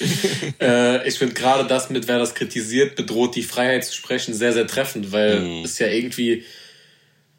[0.60, 4.52] äh, ich finde gerade das mit, wer das kritisiert, bedroht die Freiheit zu sprechen, sehr,
[4.52, 5.64] sehr treffend, weil Mhm.
[5.64, 6.44] es ja irgendwie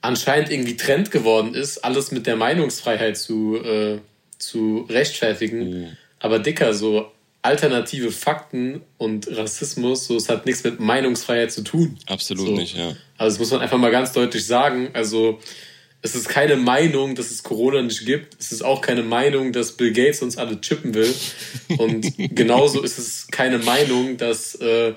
[0.02, 4.00] anscheinend irgendwie Trend geworden ist, alles mit der Meinungsfreiheit zu, äh,
[4.38, 5.82] zu rechtfertigen.
[5.82, 5.98] Mhm.
[6.20, 7.12] Aber dicker, so
[7.42, 11.98] alternative Fakten und Rassismus, so es hat nichts mit Meinungsfreiheit zu tun.
[12.08, 12.56] Absolut So.
[12.56, 12.96] nicht, ja.
[13.18, 14.90] Also das muss man einfach mal ganz deutlich sagen.
[14.94, 15.40] Also
[16.04, 18.36] es ist keine Meinung, dass es Corona nicht gibt.
[18.40, 21.14] Es ist auch keine Meinung, dass Bill Gates uns alle chippen will.
[21.78, 24.94] Und genauso ist es keine Meinung, dass äh,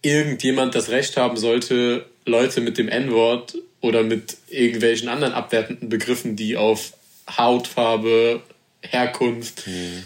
[0.00, 6.34] irgendjemand das Recht haben sollte, Leute mit dem N-Wort oder mit irgendwelchen anderen abwertenden Begriffen,
[6.34, 6.94] die auf
[7.28, 8.40] Hautfarbe,
[8.80, 9.64] Herkunft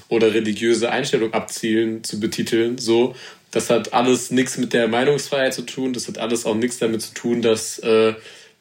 [0.09, 2.79] oder religiöse Einstellung abzielen, zu betiteln.
[2.79, 3.15] So,
[3.53, 5.93] das hat alles nichts mit der Meinungsfreiheit zu tun.
[5.93, 8.15] Das hat alles auch nichts damit zu tun, dass äh,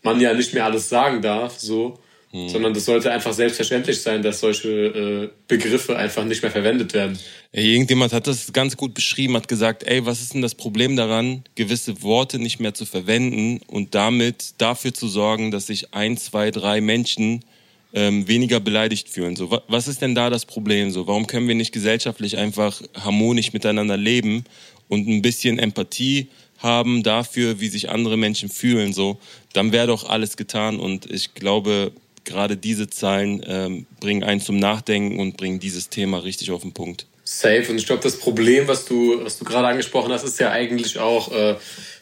[0.06, 1.60] man ja nicht mehr alles sagen darf.
[1.60, 2.00] So,
[2.48, 7.18] sondern das sollte einfach selbstverständlich sein, dass solche äh, Begriffe einfach nicht mehr verwendet werden.
[7.54, 11.46] Irgendjemand hat das ganz gut beschrieben, hat gesagt, ey, was ist denn das Problem daran,
[11.56, 16.52] gewisse Worte nicht mehr zu verwenden und damit dafür zu sorgen, dass sich ein, zwei,
[16.52, 17.46] drei Menschen
[17.94, 19.38] ähm, weniger beleidigt fühlen.
[19.38, 20.92] So, wa- was ist denn da das Problem?
[20.92, 24.44] So, warum können wir nicht gesellschaftlich einfach harmonisch miteinander leben
[24.90, 26.28] und ein bisschen Empathie
[26.58, 28.92] haben dafür, wie sich andere Menschen fühlen?
[28.92, 29.18] So,
[29.56, 30.80] dann wäre doch alles getan.
[30.80, 31.92] Und ich glaube,
[32.26, 36.74] gerade diese Zahlen ähm, bringen einen zum Nachdenken und bringen dieses Thema richtig auf den
[36.74, 37.08] Punkt.
[37.24, 37.66] Safe.
[37.70, 41.00] Und ich glaube, das Problem, was du, was du gerade angesprochen hast, ist ja eigentlich
[41.00, 41.56] auch äh,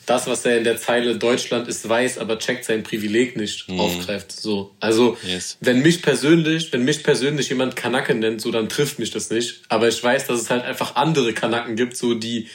[0.06, 4.34] das, was er in der Zeile Deutschland ist weiß, aber checkt sein Privileg nicht aufgreift.
[4.34, 4.72] So.
[4.82, 5.58] Also, Yes.
[5.62, 9.62] wenn mich persönlich, wenn mich persönlich jemand Kanake nennt, so, dann trifft mich das nicht.
[9.70, 12.48] Aber ich weiß, dass es halt einfach andere Kanaken gibt, so, die,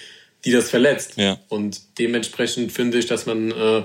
[0.45, 1.13] die das verletzt.
[1.17, 1.39] Ja.
[1.49, 3.85] Und dementsprechend finde ich, dass man äh,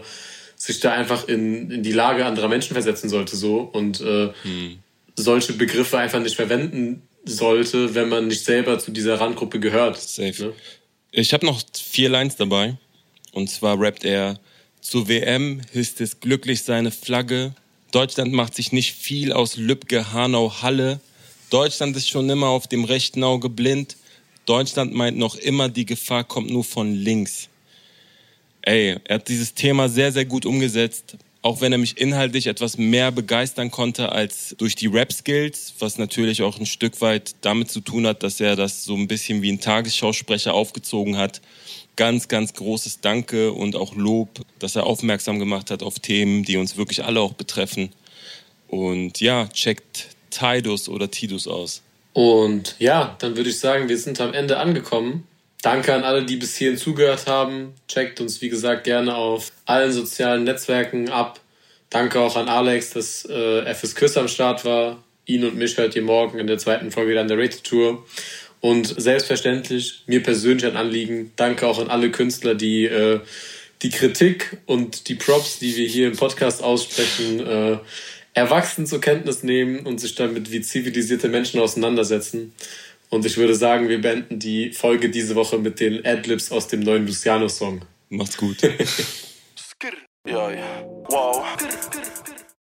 [0.66, 3.60] sich da einfach in, in die Lage anderer Menschen versetzen sollte, so.
[3.60, 4.32] Und äh,
[5.14, 10.00] solche Begriffe einfach nicht verwenden sollte, wenn man nicht selber zu dieser Randgruppe gehört.
[10.00, 10.42] Safe.
[10.42, 10.54] Ne?
[11.12, 12.78] Ich habe noch vier Lines dabei.
[13.34, 14.40] Und zwar rappt er,
[14.80, 17.54] zur WM hisst es glücklich seine Flagge.
[17.92, 21.02] Deutschland macht sich nicht viel aus Lübcke, Hanau, Halle.
[21.50, 23.98] Deutschland ist schon immer auf dem rechten Auge blind.
[24.46, 27.50] Deutschland meint noch immer, die Gefahr kommt nur von links.
[28.66, 31.18] Ey, er hat dieses Thema sehr, sehr gut umgesetzt.
[31.44, 36.42] auch wenn er mich inhaltlich etwas mehr begeistern konnte als durch die Rap-Skills, was natürlich
[36.42, 39.52] auch ein Stück weit damit zu tun hat, dass er das so ein bisschen wie
[39.52, 41.42] ein Tagesschausprecher aufgezogen hat.
[41.98, 46.56] Ganz, ganz großes Danke und auch Lob, dass er aufmerksam gemacht hat auf Themen, die
[46.56, 47.90] uns wirklich alle auch betreffen.
[48.70, 51.82] Und ja, checkt Tidus oder Tidus aus.
[52.14, 55.28] Und ja, dann würde ich sagen, wir sind am Ende angekommen.
[55.64, 57.74] Danke an alle, die bis hierhin zugehört haben.
[57.88, 61.40] Checkt uns, wie gesagt, gerne auf allen sozialen Netzwerken ab.
[61.90, 65.02] Danke auch an Alex, dass äh, fürs Küss am Start war.
[65.26, 68.06] Ihn und mich hört ihr morgen in der zweiten Folge dann der Rated Tour.
[68.60, 71.32] Und selbstverständlich, mir persönlich ein Anliegen.
[71.38, 73.22] Danke auch an alle Künstler, die äh,
[73.84, 77.78] die Kritik und die Props, die wir hier im Podcast aussprechen, äh,
[78.34, 82.54] erwachsen zur Kenntnis nehmen und sich damit wie zivilisierte Menschen auseinandersetzen.
[83.14, 86.80] Und ich würde sagen, wir beenden die Folge diese Woche mit den Adlibs aus dem
[86.80, 87.86] neuen Luciano-Song.
[88.10, 88.58] Macht's gut.
[90.28, 90.84] ja, ja.
[91.10, 91.46] Wow.